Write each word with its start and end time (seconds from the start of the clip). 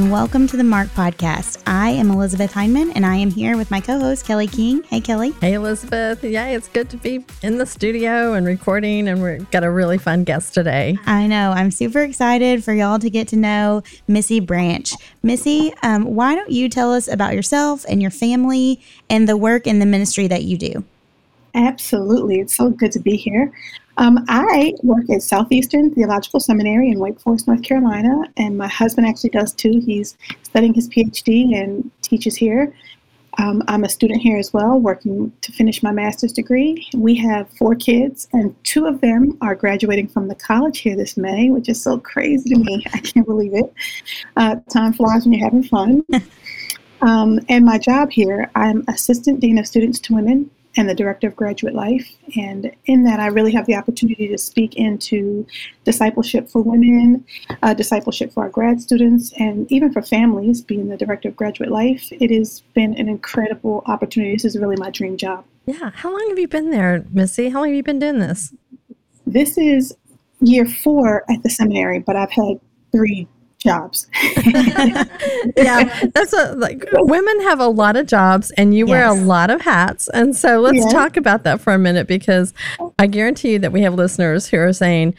And 0.00 0.10
welcome 0.10 0.46
to 0.46 0.56
the 0.56 0.64
Marked 0.64 0.94
Podcast. 0.94 1.62
I 1.66 1.90
am 1.90 2.10
Elizabeth 2.10 2.54
Hyndman, 2.54 2.92
and 2.94 3.04
I 3.04 3.16
am 3.16 3.30
here 3.30 3.58
with 3.58 3.70
my 3.70 3.82
co 3.82 3.98
host, 3.98 4.24
Kelly 4.24 4.46
King. 4.46 4.82
Hey, 4.84 4.98
Kelly. 4.98 5.32
Hey, 5.42 5.52
Elizabeth. 5.52 6.24
Yeah, 6.24 6.46
it's 6.46 6.68
good 6.68 6.88
to 6.88 6.96
be 6.96 7.22
in 7.42 7.58
the 7.58 7.66
studio 7.66 8.32
and 8.32 8.46
recording, 8.46 9.08
and 9.08 9.22
we've 9.22 9.50
got 9.50 9.62
a 9.62 9.70
really 9.70 9.98
fun 9.98 10.24
guest 10.24 10.54
today. 10.54 10.96
I 11.04 11.26
know. 11.26 11.50
I'm 11.50 11.70
super 11.70 12.00
excited 12.00 12.64
for 12.64 12.72
y'all 12.72 12.98
to 12.98 13.10
get 13.10 13.28
to 13.28 13.36
know 13.36 13.82
Missy 14.08 14.40
Branch. 14.40 14.90
Missy, 15.22 15.74
um, 15.82 16.04
why 16.04 16.34
don't 16.34 16.50
you 16.50 16.70
tell 16.70 16.94
us 16.94 17.06
about 17.06 17.34
yourself 17.34 17.84
and 17.86 18.00
your 18.00 18.10
family 18.10 18.80
and 19.10 19.28
the 19.28 19.36
work 19.36 19.66
and 19.66 19.82
the 19.82 19.86
ministry 19.86 20.26
that 20.28 20.44
you 20.44 20.56
do? 20.56 20.82
Absolutely. 21.54 22.40
It's 22.40 22.56
so 22.56 22.70
good 22.70 22.92
to 22.92 23.00
be 23.00 23.16
here. 23.16 23.52
Um, 24.00 24.24
I 24.28 24.72
work 24.82 25.10
at 25.10 25.22
Southeastern 25.22 25.94
Theological 25.94 26.40
Seminary 26.40 26.88
in 26.88 26.98
Wake 26.98 27.20
Forest, 27.20 27.46
North 27.46 27.62
Carolina, 27.62 28.22
and 28.38 28.56
my 28.56 28.66
husband 28.66 29.06
actually 29.06 29.28
does 29.28 29.52
too. 29.52 29.82
He's 29.84 30.16
studying 30.42 30.72
his 30.72 30.88
PhD 30.88 31.54
and 31.54 31.90
teaches 32.00 32.34
here. 32.34 32.74
Um, 33.36 33.62
I'm 33.68 33.84
a 33.84 33.90
student 33.90 34.22
here 34.22 34.38
as 34.38 34.54
well, 34.54 34.80
working 34.80 35.30
to 35.42 35.52
finish 35.52 35.82
my 35.82 35.92
master's 35.92 36.32
degree. 36.32 36.88
We 36.96 37.14
have 37.16 37.50
four 37.50 37.74
kids, 37.74 38.26
and 38.32 38.56
two 38.64 38.86
of 38.86 39.02
them 39.02 39.36
are 39.42 39.54
graduating 39.54 40.08
from 40.08 40.28
the 40.28 40.34
college 40.34 40.78
here 40.78 40.96
this 40.96 41.18
May, 41.18 41.50
which 41.50 41.68
is 41.68 41.82
so 41.82 41.98
crazy 41.98 42.48
to 42.54 42.58
me. 42.58 42.82
I 42.94 43.00
can't 43.00 43.26
believe 43.26 43.52
it. 43.52 43.70
Uh, 44.34 44.56
time 44.72 44.94
flies 44.94 45.26
when 45.26 45.34
you're 45.34 45.44
having 45.44 45.62
fun. 45.62 46.06
um, 47.02 47.38
and 47.50 47.66
my 47.66 47.76
job 47.76 48.10
here, 48.10 48.50
I'm 48.54 48.82
Assistant 48.88 49.40
Dean 49.40 49.58
of 49.58 49.66
Students 49.66 50.00
to 50.00 50.14
Women 50.14 50.50
and 50.80 50.88
the 50.88 50.94
Director 50.94 51.28
of 51.28 51.36
Graduate 51.36 51.74
Life. 51.74 52.10
And 52.36 52.74
in 52.86 53.04
that, 53.04 53.20
I 53.20 53.26
really 53.26 53.52
have 53.52 53.66
the 53.66 53.74
opportunity 53.74 54.28
to 54.28 54.38
speak 54.38 54.76
into 54.76 55.46
discipleship 55.84 56.48
for 56.48 56.62
women, 56.62 57.22
uh, 57.62 57.74
discipleship 57.74 58.32
for 58.32 58.44
our 58.44 58.48
grad 58.48 58.80
students, 58.80 59.30
and 59.38 59.70
even 59.70 59.92
for 59.92 60.00
families, 60.00 60.62
being 60.62 60.88
the 60.88 60.96
Director 60.96 61.28
of 61.28 61.36
Graduate 61.36 61.70
Life. 61.70 62.08
It 62.12 62.30
has 62.30 62.62
been 62.72 62.94
an 62.94 63.10
incredible 63.10 63.82
opportunity. 63.84 64.32
This 64.32 64.46
is 64.46 64.58
really 64.58 64.76
my 64.78 64.88
dream 64.88 65.18
job. 65.18 65.44
Yeah. 65.66 65.90
How 65.92 66.10
long 66.10 66.26
have 66.30 66.38
you 66.38 66.48
been 66.48 66.70
there, 66.70 67.04
Missy? 67.12 67.50
How 67.50 67.58
long 67.58 67.68
have 67.68 67.76
you 67.76 67.82
been 67.82 67.98
doing 67.98 68.18
this? 68.18 68.54
This 69.26 69.58
is 69.58 69.94
year 70.40 70.64
four 70.64 71.30
at 71.30 71.42
the 71.42 71.50
seminary, 71.50 71.98
but 71.98 72.16
I've 72.16 72.30
had 72.30 72.58
three 72.90 73.28
jobs. 73.60 74.08
yeah, 75.56 76.08
that's 76.14 76.32
a, 76.32 76.54
like 76.54 76.84
women 76.92 77.40
have 77.42 77.60
a 77.60 77.66
lot 77.66 77.96
of 77.96 78.06
jobs 78.06 78.50
and 78.52 78.74
you 78.74 78.86
yes. 78.86 78.90
wear 78.90 79.06
a 79.06 79.14
lot 79.14 79.50
of 79.50 79.60
hats. 79.60 80.08
And 80.08 80.34
so 80.34 80.60
let's 80.60 80.78
yeah. 80.78 80.88
talk 80.88 81.16
about 81.16 81.44
that 81.44 81.60
for 81.60 81.72
a 81.72 81.78
minute 81.78 82.06
because 82.06 82.52
I 82.98 83.06
guarantee 83.06 83.52
you 83.52 83.58
that 83.60 83.72
we 83.72 83.82
have 83.82 83.94
listeners 83.94 84.48
who 84.48 84.58
are 84.58 84.72
saying, 84.72 85.14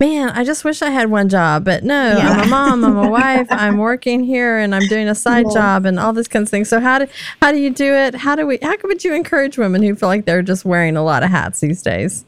Man, 0.00 0.30
I 0.30 0.42
just 0.42 0.64
wish 0.64 0.82
I 0.82 0.90
had 0.90 1.08
one 1.08 1.28
job, 1.28 1.64
but 1.64 1.84
no, 1.84 2.16
yeah. 2.16 2.30
I'm 2.30 2.42
a 2.42 2.46
mom, 2.46 2.84
I'm 2.84 2.96
a 2.98 3.08
wife, 3.10 3.46
I'm 3.50 3.78
working 3.78 4.24
here 4.24 4.58
and 4.58 4.74
I'm 4.74 4.86
doing 4.88 5.08
a 5.08 5.14
side 5.14 5.46
yeah. 5.48 5.54
job 5.54 5.86
and 5.86 6.00
all 6.00 6.12
this 6.12 6.26
kind 6.26 6.42
of 6.42 6.48
thing. 6.48 6.64
So 6.64 6.80
how 6.80 6.98
do 6.98 7.06
how 7.40 7.52
do 7.52 7.58
you 7.58 7.70
do 7.70 7.94
it? 7.94 8.16
How 8.16 8.34
do 8.34 8.44
we 8.44 8.58
how 8.60 8.74
would 8.82 9.04
you 9.04 9.14
encourage 9.14 9.56
women 9.56 9.84
who 9.84 9.94
feel 9.94 10.08
like 10.08 10.24
they're 10.24 10.42
just 10.42 10.64
wearing 10.64 10.96
a 10.96 11.04
lot 11.04 11.22
of 11.22 11.30
hats 11.30 11.60
these 11.60 11.80
days? 11.80 12.24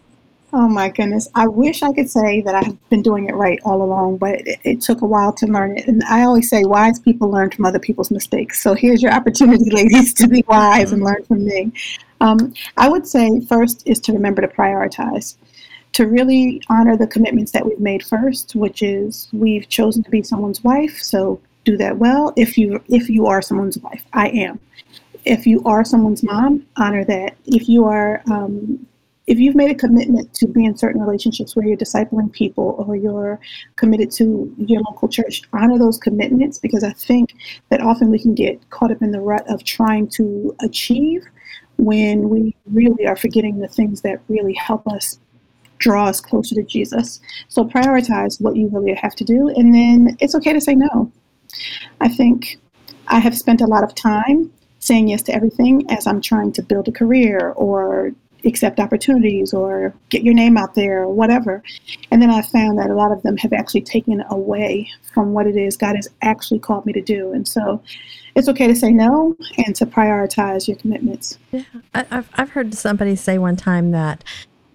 Oh 0.59 0.69
my 0.69 0.89
goodness. 0.89 1.29
I 1.35 1.47
wish 1.47 1.83
I 1.83 1.93
could 1.93 2.09
say 2.09 2.41
that 2.41 2.55
I've 2.55 2.89
been 2.89 3.03
doing 3.03 3.29
it 3.29 3.35
right 3.35 3.59
all 3.67 3.83
along, 3.83 4.17
but 4.17 4.37
it, 4.47 4.59
it, 4.65 4.81
took 4.81 5.03
a 5.03 5.07
while 5.07 5.31
to 5.35 5.47
learn 5.47 5.77
it. 5.77 5.87
And 5.87 6.03
I 6.05 6.23
always 6.23 6.49
say 6.49 6.65
wise 6.65 6.99
people 6.99 7.31
learn 7.31 7.51
from 7.51 7.67
other 7.67 7.79
people's 7.79 8.11
mistakes. 8.11 8.63
So 8.63 8.73
here's 8.73 9.03
your 9.03 9.13
opportunity, 9.13 9.69
ladies, 9.71 10.15
to 10.15 10.27
be 10.27 10.43
wise 10.49 10.93
and 10.93 11.03
learn 11.03 11.23
from 11.25 11.45
me. 11.45 11.73
Um, 12.23 12.55
I 12.79 12.89
would 12.89 13.07
say 13.07 13.39
first 13.43 13.83
is 13.85 14.01
to 14.01 14.15
remember 14.15 14.41
to 14.41 14.49
prioritize, 14.49 15.37
to 15.93 16.07
really 16.07 16.63
honor 16.71 16.97
the 16.97 17.07
commitments 17.07 17.53
that 17.53 17.67
we've 17.67 17.79
made 17.79 18.03
first, 18.03 18.55
which 18.55 18.83
is 18.83 19.29
we've 19.35 19.69
chosen 19.69 20.05
to 20.05 20.11
be 20.11 20.23
someone's 20.23 20.65
wife. 20.65 20.97
So 21.03 21.39
do 21.67 21.77
that 21.77 21.99
well. 21.99 22.33
If 22.35 22.57
you 22.57 22.83
if 22.89 23.11
you 23.11 23.27
are 23.27 23.43
someone's 23.43 23.77
wife, 23.77 24.07
I 24.15 24.29
am. 24.29 24.59
If 25.27 25.47
you 25.47 25.63
are 25.65 25.85
someone's 25.85 26.23
mom, 26.23 26.65
honor 26.79 27.05
that. 27.05 27.37
If 27.45 27.69
you 27.69 27.85
are 27.85 28.23
um, 28.31 28.87
if 29.27 29.39
you've 29.39 29.57
made 29.57 29.71
a 29.71 29.75
commitment 29.75 30.33
to 30.35 30.47
be 30.47 30.65
in 30.65 30.77
certain 30.77 31.01
relationships 31.01 31.57
where 31.57 31.67
you're 31.67 31.77
discipling 31.77 32.33
people 32.33 32.85
or 32.87 32.95
you're 32.95 33.41
committed 33.75 34.11
to 34.13 34.55
your 34.59 34.81
local 34.83 35.09
church, 35.09 35.43
honor 35.53 35.79
those 35.79 35.99
commitments 35.99 36.59
because 36.59 36.85
I 36.85 36.93
think 36.93 37.35
that 37.71 37.81
often 37.81 38.11
we 38.11 38.21
can 38.21 38.35
get 38.35 38.71
caught 38.71 38.93
up 38.93 39.03
in 39.03 39.11
the 39.11 39.21
rut 39.21 39.45
of 39.49 39.65
trying 39.65 40.09
to 40.11 40.55
achieve 40.63 41.25
when 41.79 42.29
we 42.29 42.55
really 42.67 43.07
are 43.07 43.17
forgetting 43.17 43.59
the 43.59 43.69
things 43.69 44.01
that 44.03 44.21
really 44.29 44.55
help 44.55 44.87
us 44.87 45.19
draw 45.79 46.07
us 46.07 46.21
closer 46.21 46.55
to 46.55 46.63
Jesus. 46.63 47.21
So 47.49 47.65
prioritize 47.65 48.41
what 48.41 48.57
you 48.57 48.69
really 48.69 48.95
have 48.95 49.15
to 49.17 49.25
do, 49.25 49.49
and 49.49 49.75
then 49.75 50.17
it's 50.21 50.35
okay 50.37 50.53
to 50.53 50.61
say 50.61 50.75
no. 50.75 51.11
I 52.01 52.09
think 52.09 52.59
I 53.09 53.19
have 53.19 53.37
spent 53.37 53.61
a 53.61 53.67
lot 53.67 53.85
of 53.85 53.95
time 53.95 54.53
saying 54.79 55.09
yes 55.09 55.23
to 55.23 55.35
everything 55.35 55.91
as 55.91 56.07
I'm 56.07 56.21
trying 56.21 56.53
to 56.53 56.63
build 56.63 56.89
a 56.89 56.93
career 56.93 57.53
or 57.57 58.13
accept 58.47 58.81
opportunities 58.81 59.53
or 59.53 59.95
get 60.09 60.23
your 60.23 60.35
name 60.35 60.57
out 60.57 60.75
there 60.75 61.03
or 61.03 61.13
whatever. 61.13 61.63
And 62.11 62.23
then 62.23 62.31
I 62.31 62.43
found 62.43 62.79
that 62.79 62.91
a 62.91 62.95
lot 62.95 63.13
of 63.13 63.23
them 63.23 63.37
have 63.39 63.53
actually 63.53 63.83
taken 63.83 64.23
away 64.31 64.89
from 65.13 65.33
what 65.33 65.47
it 65.47 65.57
is 65.57 65.77
God 65.77 65.97
has 65.97 66.09
actually 66.23 66.61
called 66.61 66.87
me 66.87 66.93
to 66.93 67.03
do. 67.03 67.33
And 67.33 67.47
so 67.47 67.83
it's 68.35 68.49
okay 68.49 68.67
to 68.67 68.77
say 68.77 68.93
no 68.93 69.37
and 69.67 69.75
to 69.77 69.87
prioritize 69.87 70.69
your 70.69 70.77
commitments. 70.77 71.39
Yeah. 71.53 71.63
I, 71.95 72.05
have 72.11 72.31
I've 72.35 72.51
heard 72.51 72.75
somebody 72.75 73.17
say 73.17 73.39
one 73.39 73.57
time 73.57 73.91
that 73.93 74.23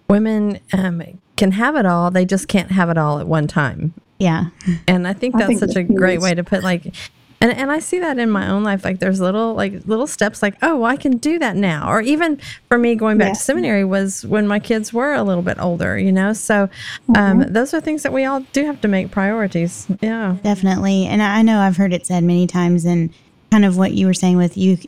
women 0.08 0.60
um, 0.72 1.02
can 1.36 1.52
have 1.52 1.76
it 1.76 1.86
all, 1.86 2.10
they 2.10 2.24
just 2.24 2.48
can't 2.48 2.70
have 2.70 2.90
it 2.90 2.98
all 2.98 3.18
at 3.18 3.26
one 3.26 3.46
time. 3.46 3.94
Yeah. 4.18 4.46
And 4.86 5.08
I 5.08 5.14
think 5.14 5.34
that's 5.34 5.44
I 5.44 5.46
think 5.48 5.60
such 5.60 5.76
a 5.76 5.82
great 5.82 6.20
way 6.20 6.34
to 6.34 6.44
put 6.44 6.62
like 6.62 6.94
and 7.42 7.52
and 7.52 7.72
I 7.72 7.80
see 7.80 7.98
that 7.98 8.18
in 8.18 8.30
my 8.30 8.48
own 8.48 8.62
life. 8.62 8.84
Like 8.84 9.00
there's 9.00 9.20
little 9.20 9.54
like 9.54 9.84
little 9.84 10.06
steps 10.06 10.42
like, 10.42 10.54
oh, 10.62 10.84
I 10.84 10.96
can 10.96 11.16
do 11.16 11.40
that 11.40 11.56
now. 11.56 11.90
Or 11.90 12.00
even 12.00 12.38
for 12.68 12.78
me 12.78 12.94
going 12.94 13.18
back 13.18 13.32
to 13.32 13.38
seminary 13.38 13.84
was 13.84 14.24
when 14.24 14.46
my 14.46 14.60
kids 14.60 14.92
were 14.92 15.12
a 15.12 15.24
little 15.24 15.42
bit 15.42 15.58
older, 15.58 15.98
you 15.98 16.12
know. 16.12 16.32
So 16.32 16.70
um, 17.16 17.40
mm-hmm. 17.40 17.52
those 17.52 17.74
are 17.74 17.80
things 17.80 18.04
that 18.04 18.12
we 18.12 18.24
all 18.24 18.40
do 18.52 18.64
have 18.64 18.80
to 18.82 18.88
make 18.88 19.10
priorities. 19.10 19.88
Yeah. 20.00 20.36
Definitely. 20.44 21.06
And 21.06 21.20
I 21.20 21.42
know 21.42 21.58
I've 21.58 21.76
heard 21.76 21.92
it 21.92 22.06
said 22.06 22.22
many 22.22 22.46
times 22.46 22.84
and 22.84 23.12
kind 23.50 23.64
of 23.64 23.76
what 23.76 23.92
you 23.92 24.06
were 24.06 24.14
saying 24.14 24.36
with 24.36 24.56
you 24.56 24.78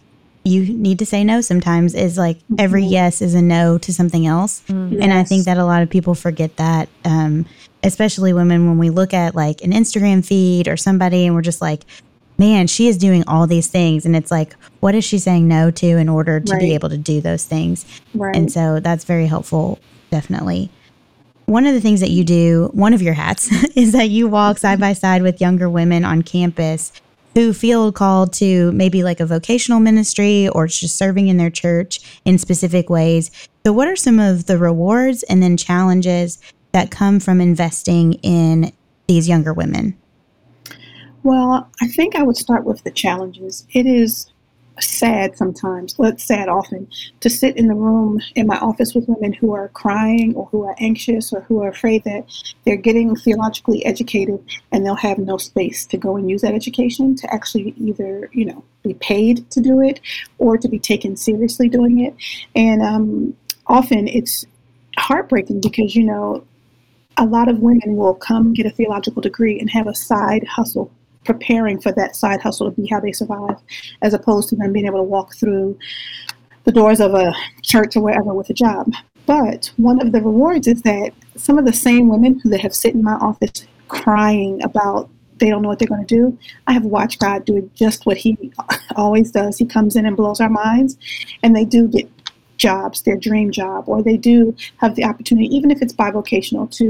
you 0.46 0.66
need 0.74 0.98
to 0.98 1.06
say 1.06 1.24
no 1.24 1.40
sometimes 1.40 1.94
is 1.94 2.18
like 2.18 2.38
every 2.58 2.82
mm-hmm. 2.82 2.92
yes 2.92 3.22
is 3.22 3.34
a 3.34 3.40
no 3.40 3.78
to 3.78 3.92
something 3.92 4.26
else. 4.26 4.62
Mm-hmm. 4.68 5.02
And 5.02 5.12
I 5.12 5.24
think 5.24 5.46
that 5.46 5.56
a 5.56 5.64
lot 5.64 5.82
of 5.82 5.90
people 5.90 6.14
forget 6.14 6.56
that. 6.56 6.88
Um, 7.04 7.46
especially 7.82 8.32
women 8.32 8.66
when 8.66 8.78
we 8.78 8.88
look 8.88 9.12
at 9.12 9.34
like 9.34 9.62
an 9.62 9.70
Instagram 9.70 10.24
feed 10.24 10.68
or 10.68 10.76
somebody 10.76 11.26
and 11.26 11.34
we're 11.34 11.42
just 11.42 11.60
like, 11.60 11.84
man, 12.38 12.66
she 12.66 12.88
is 12.88 12.96
doing 12.96 13.24
all 13.26 13.46
these 13.46 13.68
things. 13.68 14.04
And 14.04 14.16
it's 14.16 14.30
like, 14.30 14.54
what 14.80 14.94
is 14.94 15.04
she 15.04 15.18
saying 15.18 15.46
no 15.46 15.70
to 15.72 15.86
in 15.86 16.08
order 16.08 16.40
to 16.40 16.52
right. 16.52 16.60
be 16.60 16.74
able 16.74 16.88
to 16.88 16.98
do 16.98 17.20
those 17.20 17.44
things? 17.44 17.84
Right. 18.14 18.34
And 18.34 18.50
so 18.50 18.80
that's 18.80 19.04
very 19.04 19.26
helpful, 19.26 19.78
definitely. 20.10 20.70
One 21.46 21.66
of 21.66 21.74
the 21.74 21.80
things 21.80 22.00
that 22.00 22.10
you 22.10 22.24
do, 22.24 22.70
one 22.72 22.94
of 22.94 23.02
your 23.02 23.14
hats, 23.14 23.50
is 23.76 23.92
that 23.92 24.10
you 24.10 24.28
walk 24.28 24.58
side 24.58 24.80
by 24.80 24.92
side 24.94 25.22
with 25.22 25.40
younger 25.40 25.68
women 25.68 26.04
on 26.04 26.22
campus 26.22 26.92
who 27.34 27.52
feel 27.52 27.90
called 27.92 28.32
to 28.32 28.70
maybe 28.72 29.02
like 29.02 29.20
a 29.20 29.26
vocational 29.26 29.80
ministry 29.80 30.48
or 30.48 30.68
just 30.68 30.96
serving 30.96 31.28
in 31.28 31.36
their 31.36 31.50
church 31.50 32.20
in 32.24 32.38
specific 32.38 32.88
ways. 32.88 33.30
So, 33.66 33.72
what 33.72 33.88
are 33.88 33.96
some 33.96 34.20
of 34.20 34.46
the 34.46 34.56
rewards 34.56 35.22
and 35.24 35.42
then 35.42 35.56
challenges 35.56 36.38
that 36.72 36.90
come 36.90 37.20
from 37.20 37.40
investing 37.40 38.14
in 38.14 38.72
these 39.08 39.28
younger 39.28 39.52
women? 39.52 39.96
Well, 41.24 41.70
I 41.80 41.88
think 41.88 42.16
I 42.16 42.22
would 42.22 42.36
start 42.36 42.64
with 42.64 42.84
the 42.84 42.90
challenges. 42.90 43.66
It 43.72 43.86
is 43.86 44.30
sad 44.78 45.38
sometimes, 45.38 45.98
well, 45.98 46.10
it's 46.10 46.24
sad 46.24 46.50
often, 46.50 46.86
to 47.20 47.30
sit 47.30 47.56
in 47.56 47.66
the 47.66 47.74
room 47.74 48.20
in 48.34 48.46
my 48.46 48.58
office 48.58 48.94
with 48.94 49.08
women 49.08 49.32
who 49.32 49.54
are 49.54 49.68
crying 49.68 50.34
or 50.34 50.46
who 50.46 50.64
are 50.64 50.76
anxious 50.80 51.32
or 51.32 51.40
who 51.42 51.62
are 51.62 51.68
afraid 51.68 52.04
that 52.04 52.26
they're 52.66 52.76
getting 52.76 53.16
theologically 53.16 53.82
educated 53.86 54.38
and 54.70 54.84
they'll 54.84 54.96
have 54.96 55.16
no 55.16 55.38
space 55.38 55.86
to 55.86 55.96
go 55.96 56.16
and 56.18 56.28
use 56.28 56.42
that 56.42 56.52
education 56.52 57.16
to 57.16 57.32
actually 57.32 57.72
either, 57.78 58.28
you 58.34 58.44
know, 58.44 58.62
be 58.82 58.92
paid 58.92 59.48
to 59.50 59.62
do 59.62 59.80
it 59.80 60.00
or 60.36 60.58
to 60.58 60.68
be 60.68 60.78
taken 60.78 61.16
seriously 61.16 61.70
doing 61.70 62.00
it. 62.00 62.14
And 62.54 62.82
um, 62.82 63.34
often 63.66 64.08
it's 64.08 64.44
heartbreaking 64.98 65.62
because, 65.62 65.96
you 65.96 66.04
know, 66.04 66.44
a 67.16 67.24
lot 67.24 67.48
of 67.48 67.60
women 67.60 67.96
will 67.96 68.14
come 68.14 68.52
get 68.52 68.66
a 68.66 68.70
theological 68.70 69.22
degree 69.22 69.58
and 69.58 69.70
have 69.70 69.86
a 69.86 69.94
side 69.94 70.46
hustle 70.46 70.90
preparing 71.24 71.80
for 71.80 71.92
that 71.92 72.16
side 72.16 72.40
hustle 72.40 72.70
to 72.70 72.80
be 72.80 72.88
how 72.88 73.00
they 73.00 73.12
survive, 73.12 73.56
as 74.02 74.14
opposed 74.14 74.48
to 74.50 74.56
them 74.56 74.72
being 74.72 74.86
able 74.86 74.98
to 74.98 75.02
walk 75.02 75.34
through 75.36 75.78
the 76.64 76.72
doors 76.72 77.00
of 77.00 77.14
a 77.14 77.34
church 77.62 77.96
or 77.96 78.02
wherever 78.02 78.32
with 78.34 78.50
a 78.50 78.54
job. 78.54 78.92
But 79.26 79.70
one 79.76 80.00
of 80.00 80.12
the 80.12 80.20
rewards 80.20 80.66
is 80.66 80.82
that 80.82 81.12
some 81.36 81.58
of 81.58 81.64
the 81.64 81.72
same 81.72 82.08
women 82.08 82.40
that 82.44 82.60
have 82.60 82.74
sit 82.74 82.94
in 82.94 83.02
my 83.02 83.14
office 83.14 83.66
crying 83.88 84.62
about 84.62 85.08
they 85.38 85.50
don't 85.50 85.62
know 85.62 85.68
what 85.68 85.78
they're 85.78 85.88
going 85.88 86.06
to 86.06 86.14
do. 86.14 86.38
I 86.68 86.72
have 86.72 86.84
watched 86.84 87.18
God 87.18 87.44
do 87.44 87.68
just 87.74 88.06
what 88.06 88.16
He 88.16 88.52
always 88.96 89.30
does. 89.30 89.58
He 89.58 89.66
comes 89.66 89.96
in 89.96 90.06
and 90.06 90.16
blows 90.16 90.40
our 90.40 90.48
minds, 90.48 90.96
and 91.42 91.56
they 91.56 91.64
do 91.64 91.88
get 91.88 92.08
jobs, 92.68 93.02
their 93.02 93.20
dream 93.28 93.48
job, 93.60 93.80
or 93.90 93.98
they 94.02 94.18
do 94.30 94.36
have 94.82 94.92
the 94.98 95.04
opportunity, 95.10 95.48
even 95.56 95.70
if 95.70 95.78
it's 95.84 95.96
bivocational, 96.02 96.66
to 96.80 96.86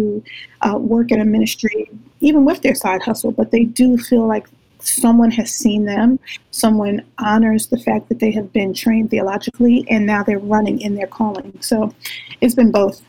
uh, 0.66 0.78
work 0.94 1.10
in 1.14 1.20
a 1.20 1.28
ministry, 1.36 1.80
even 2.20 2.44
with 2.44 2.60
their 2.62 2.76
side 2.84 3.02
hustle. 3.02 3.32
But 3.40 3.50
they 3.50 3.64
do 3.80 3.98
feel 3.98 4.26
like 4.34 4.46
someone 4.78 5.32
has 5.40 5.50
seen 5.62 5.84
them, 5.84 6.18
someone 6.50 6.96
honors 7.18 7.66
the 7.74 7.80
fact 7.88 8.08
that 8.08 8.18
they 8.22 8.32
have 8.38 8.48
been 8.52 8.72
trained 8.72 9.10
theologically, 9.10 9.76
and 9.88 10.06
now 10.06 10.22
they're 10.22 10.46
running 10.56 10.80
in 10.80 10.94
their 10.94 11.10
calling. 11.18 11.50
So 11.60 11.76
it's 12.40 12.54
been 12.54 12.70
both. 12.70 13.02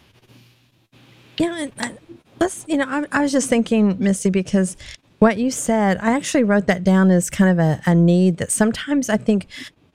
Yeah, 1.38 1.68
and, 1.78 2.00
let's, 2.40 2.66
you 2.68 2.78
know, 2.78 2.86
I, 2.88 3.06
I 3.12 3.22
was 3.22 3.32
just 3.32 3.50
thinking, 3.50 3.96
Missy, 4.00 4.30
because 4.30 4.78
what 5.20 5.38
you 5.38 5.52
said, 5.52 5.98
I 6.02 6.12
actually 6.12 6.44
wrote 6.44 6.68
that 6.68 6.84
down 6.84 7.12
as 7.12 7.30
kind 7.30 7.52
of 7.52 7.60
a, 7.60 7.82
a 7.86 7.96
need 7.96 8.38
that 8.38 8.52
sometimes 8.52 9.10
I 9.10 9.18
think 9.18 9.48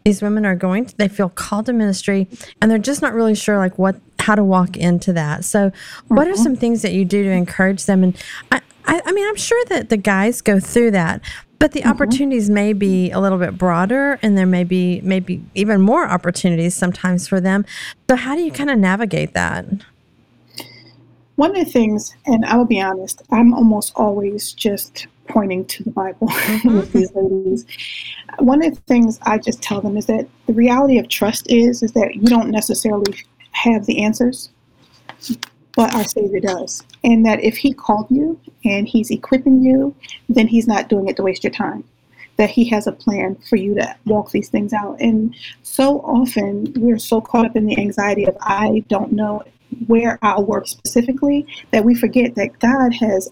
these 0.05 0.23
women 0.23 0.47
are 0.47 0.56
going 0.56 0.87
to, 0.87 0.97
they 0.97 1.08
feel 1.08 1.29
called 1.29 1.67
to 1.67 1.73
ministry 1.73 2.29
and 2.61 2.70
they're 2.70 2.79
just 2.79 3.02
not 3.02 3.12
really 3.12 3.35
sure 3.35 3.58
like 3.58 3.79
what 3.79 3.97
how 4.20 4.35
to 4.35 4.44
walk 4.44 4.76
into 4.76 5.12
that 5.12 5.44
so 5.44 5.73
what 6.08 6.26
are 6.26 6.32
mm-hmm. 6.32 6.43
some 6.43 6.56
things 6.56 6.82
that 6.82 6.93
you 6.93 7.05
do 7.05 7.25
to 7.25 7.31
encourage 7.31 7.85
them 7.87 8.02
and 8.02 8.17
i 8.52 8.61
i, 8.87 9.00
I 9.05 9.12
mean 9.12 9.26
i'm 9.26 9.37
sure 9.37 9.64
that 9.67 9.88
the 9.88 9.97
guys 9.97 10.41
go 10.41 10.61
through 10.61 10.93
that 10.93 11.23
but 11.58 11.73
the 11.73 11.81
mm-hmm. 11.81 11.91
opportunities 11.91 12.50
may 12.50 12.73
be 12.73 13.11
a 13.11 13.20
little 13.20 13.38
bit 13.38 13.56
broader 13.56 14.19
and 14.23 14.37
there 14.37 14.47
may 14.47 14.64
be 14.64 15.00
maybe 15.02 15.43
even 15.55 15.81
more 15.81 16.06
opportunities 16.06 16.75
sometimes 16.75 17.26
for 17.29 17.41
them 17.41 17.64
so 18.08 18.17
how 18.17 18.35
do 18.35 18.43
you 18.43 18.53
kind 18.53 18.70
of 18.70 18.79
navigate 18.79 19.35
that 19.35 19.64
one 21.41 21.51
of 21.57 21.65
the 21.65 21.71
things 21.71 22.15
and 22.27 22.45
i 22.45 22.57
will 22.57 22.67
be 22.77 22.81
honest 22.81 23.23
i'm 23.31 23.53
almost 23.55 23.93
always 23.97 24.53
just 24.53 25.07
pointing 25.31 25.65
to 25.65 25.85
the 25.85 25.91
Bible 25.91 26.27
mm-hmm. 26.29 26.77
with 26.77 26.93
these 26.93 27.13
ladies. 27.15 27.65
One 28.39 28.63
of 28.63 28.75
the 28.75 28.81
things 28.83 29.19
I 29.23 29.39
just 29.39 29.63
tell 29.63 29.81
them 29.81 29.97
is 29.97 30.07
that 30.07 30.29
the 30.47 30.53
reality 30.53 30.99
of 30.99 31.09
trust 31.09 31.51
is 31.51 31.83
is 31.83 31.93
that 31.93 32.15
you 32.15 32.27
don't 32.27 32.51
necessarily 32.51 33.15
have 33.53 33.87
the 33.87 34.03
answers, 34.03 34.51
but 35.77 35.95
our 35.95 36.05
Savior 36.05 36.41
does, 36.41 36.83
and 37.05 37.25
that 37.25 37.43
if 37.43 37.57
He 37.57 37.73
called 37.73 38.07
you 38.11 38.39
and 38.65 38.87
He's 38.89 39.11
equipping 39.11 39.63
you, 39.63 39.95
then 40.29 40.49
He's 40.49 40.67
not 40.67 40.89
doing 40.89 41.09
it 41.09 41.17
to 41.17 41.23
waste 41.23 41.45
your 41.45 41.53
time. 41.53 41.85
That 42.37 42.51
He 42.51 42.69
has 42.71 42.87
a 42.87 42.93
plan 42.93 43.37
for 43.49 43.57
you 43.57 43.75
to 43.75 43.97
walk 44.07 44.31
these 44.31 44.49
things 44.49 44.73
out, 44.73 45.01
and 45.01 45.35
so 45.63 46.01
often 46.01 46.73
we're 46.77 46.99
so 46.99 47.21
caught 47.21 47.47
up 47.47 47.57
in 47.57 47.67
the 47.67 47.79
anxiety 47.79 48.25
of 48.25 48.37
I 48.41 48.85
don't 48.89 49.13
know 49.13 49.43
where 49.87 50.19
I'll 50.22 50.44
work 50.44 50.67
specifically 50.67 51.46
that 51.70 51.84
we 51.84 51.94
forget 51.94 52.34
that 52.37 52.58
God 52.58 52.94
has 52.94 53.31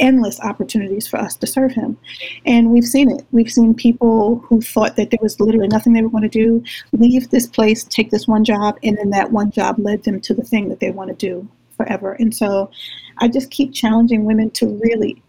endless 0.00 0.40
opportunities 0.40 1.06
for 1.06 1.18
us 1.18 1.36
to 1.36 1.46
serve 1.46 1.72
him. 1.72 1.96
And 2.44 2.70
we've 2.70 2.84
seen 2.84 3.10
it. 3.10 3.24
We've 3.30 3.50
seen 3.50 3.72
people 3.72 4.38
who 4.40 4.60
thought 4.60 4.96
that 4.96 5.10
there 5.10 5.18
was 5.22 5.38
literally 5.38 5.68
nothing 5.68 5.92
they 5.92 6.02
were 6.02 6.10
going 6.10 6.22
to 6.22 6.28
do 6.28 6.62
leave 6.92 7.30
this 7.30 7.46
place, 7.46 7.84
take 7.84 8.10
this 8.10 8.26
one 8.26 8.44
job, 8.44 8.78
and 8.82 8.98
then 8.98 9.10
that 9.10 9.30
one 9.32 9.50
job 9.50 9.78
led 9.78 10.02
them 10.02 10.20
to 10.22 10.34
the 10.34 10.42
thing 10.42 10.68
that 10.68 10.80
they 10.80 10.90
want 10.90 11.08
to 11.10 11.16
do 11.16 11.48
forever. 11.76 12.12
And 12.14 12.34
so 12.34 12.70
I 13.18 13.28
just 13.28 13.50
keep 13.50 13.72
challenging 13.72 14.24
women 14.24 14.50
to 14.52 14.66
really 14.82 15.22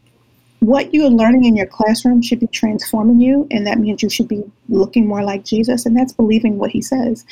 what 0.65 0.93
you 0.93 1.05
are 1.05 1.09
learning 1.09 1.45
in 1.45 1.55
your 1.55 1.65
classroom 1.65 2.21
should 2.21 2.39
be 2.39 2.47
transforming 2.47 3.19
you, 3.19 3.47
and 3.51 3.67
that 3.67 3.79
means 3.79 4.01
you 4.01 4.09
should 4.09 4.27
be 4.27 4.43
looking 4.69 5.07
more 5.07 5.23
like 5.23 5.43
Jesus, 5.43 5.85
and 5.85 5.95
that's 5.95 6.13
believing 6.13 6.57
what 6.57 6.71
he 6.71 6.81
says 6.81 7.25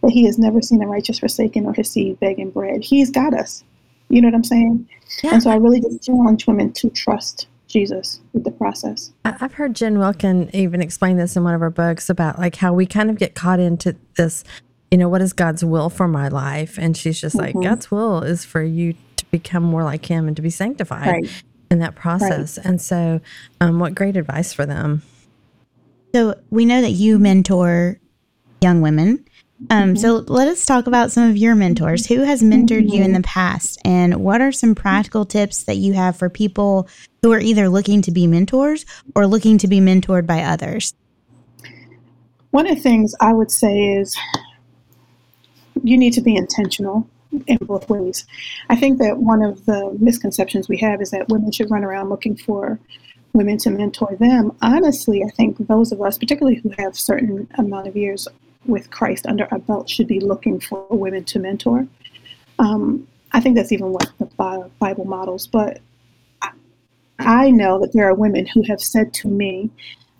that 0.00 0.10
he 0.10 0.24
has 0.26 0.38
never 0.38 0.60
seen 0.60 0.78
the 0.78 0.86
righteous 0.86 1.18
forsaken 1.18 1.66
or 1.66 1.72
his 1.72 1.90
seed 1.90 2.18
begging 2.18 2.50
bread. 2.50 2.82
He's 2.82 3.10
got 3.10 3.34
us. 3.34 3.62
You 4.08 4.20
know 4.20 4.28
what 4.28 4.34
I'm 4.34 4.44
saying? 4.44 4.88
Yeah. 5.22 5.34
And 5.34 5.42
so 5.42 5.50
I 5.50 5.56
really 5.56 5.80
just 5.80 6.02
challenge 6.02 6.46
women 6.46 6.72
to 6.72 6.90
trust 6.90 7.46
Jesus 7.68 8.20
with 8.32 8.44
the 8.44 8.50
process. 8.50 9.12
I've 9.24 9.54
heard 9.54 9.74
Jen 9.74 9.98
Wilkin 9.98 10.50
even 10.54 10.82
explain 10.82 11.16
this 11.16 11.36
in 11.36 11.44
one 11.44 11.54
of 11.54 11.60
her 11.60 11.70
books 11.70 12.10
about 12.10 12.38
like 12.38 12.56
how 12.56 12.72
we 12.72 12.84
kind 12.84 13.10
of 13.10 13.18
get 13.18 13.34
caught 13.34 13.60
into 13.60 13.96
this, 14.16 14.44
you 14.90 14.98
know, 14.98 15.08
what 15.08 15.22
is 15.22 15.32
God's 15.32 15.64
will 15.64 15.88
for 15.88 16.08
my 16.08 16.28
life? 16.28 16.78
And 16.78 16.96
she's 16.96 17.20
just 17.20 17.36
mm-hmm. 17.36 17.58
like, 17.58 17.64
God's 17.64 17.90
will 17.90 18.22
is 18.22 18.44
for 18.44 18.62
you 18.62 18.94
to 19.16 19.24
become 19.26 19.62
more 19.62 19.84
like 19.84 20.06
Him 20.06 20.26
and 20.26 20.36
to 20.36 20.42
be 20.42 20.50
sanctified 20.50 21.06
right. 21.06 21.42
In 21.72 21.80
that 21.80 21.96
process. 21.96 22.58
Right. 22.58 22.66
And 22.66 22.80
so, 22.80 23.20
um, 23.60 23.80
what 23.80 23.94
great 23.94 24.16
advice 24.16 24.52
for 24.52 24.66
them. 24.66 25.02
So 26.14 26.38
we 26.50 26.64
know 26.64 26.80
that 26.82 26.90
you 26.90 27.18
mentor 27.18 27.98
young 28.60 28.80
women. 28.80 29.24
Um, 29.70 29.94
mm-hmm. 29.94 29.96
So 29.96 30.24
let 30.26 30.48
us 30.48 30.66
talk 30.66 30.86
about 30.86 31.12
some 31.12 31.28
of 31.28 31.36
your 31.36 31.54
mentors. 31.54 32.06
Who 32.06 32.20
has 32.20 32.42
mentored 32.42 32.84
mm-hmm. 32.84 32.94
you 32.94 33.02
in 33.02 33.12
the 33.12 33.22
past, 33.22 33.80
and 33.84 34.16
what 34.16 34.40
are 34.40 34.52
some 34.52 34.74
practical 34.74 35.24
tips 35.24 35.64
that 35.64 35.76
you 35.76 35.92
have 35.94 36.16
for 36.16 36.28
people 36.28 36.88
who 37.22 37.32
are 37.32 37.40
either 37.40 37.68
looking 37.68 38.02
to 38.02 38.10
be 38.10 38.26
mentors 38.26 38.84
or 39.14 39.26
looking 39.26 39.58
to 39.58 39.68
be 39.68 39.80
mentored 39.80 40.26
by 40.26 40.42
others? 40.42 40.94
One 42.50 42.66
of 42.66 42.76
the 42.76 42.82
things 42.82 43.14
I 43.20 43.32
would 43.32 43.50
say 43.50 43.94
is 43.94 44.16
you 45.82 45.96
need 45.96 46.12
to 46.14 46.20
be 46.20 46.36
intentional 46.36 47.08
in 47.46 47.58
both 47.62 47.88
ways. 47.88 48.26
I 48.68 48.76
think 48.76 48.98
that 48.98 49.18
one 49.18 49.42
of 49.42 49.64
the 49.66 49.96
misconceptions 50.00 50.68
we 50.68 50.78
have 50.78 51.00
is 51.00 51.10
that 51.10 51.28
women 51.28 51.52
should 51.52 51.70
run 51.70 51.84
around 51.84 52.08
looking 52.08 52.36
for 52.36 52.78
women 53.32 53.58
to 53.58 53.70
mentor 53.70 54.16
them. 54.18 54.56
Honestly, 54.60 55.22
I 55.24 55.30
think 55.30 55.56
those 55.66 55.92
of 55.92 56.00
us, 56.02 56.18
particularly 56.18 56.60
who 56.60 56.72
have 56.78 56.96
certain 56.96 57.48
amount 57.56 57.88
of 57.88 57.96
years 57.96 58.28
with 58.66 58.90
Christ 58.90 59.26
under 59.26 59.48
our 59.50 59.58
belt 59.58 59.88
should 59.88 60.06
be 60.06 60.20
looking 60.20 60.60
for 60.60 60.86
women 60.90 61.24
to 61.24 61.38
mentor. 61.38 61.86
Um, 62.58 63.08
I 63.32 63.40
think 63.40 63.56
that's 63.56 63.72
even 63.72 63.92
what 63.92 64.10
the 64.18 64.26
Bible 64.78 65.04
models. 65.04 65.46
But 65.46 65.80
I 67.18 67.50
know 67.50 67.80
that 67.80 67.92
there 67.92 68.08
are 68.08 68.14
women 68.14 68.46
who 68.46 68.62
have 68.68 68.80
said 68.80 69.14
to 69.14 69.28
me, 69.28 69.70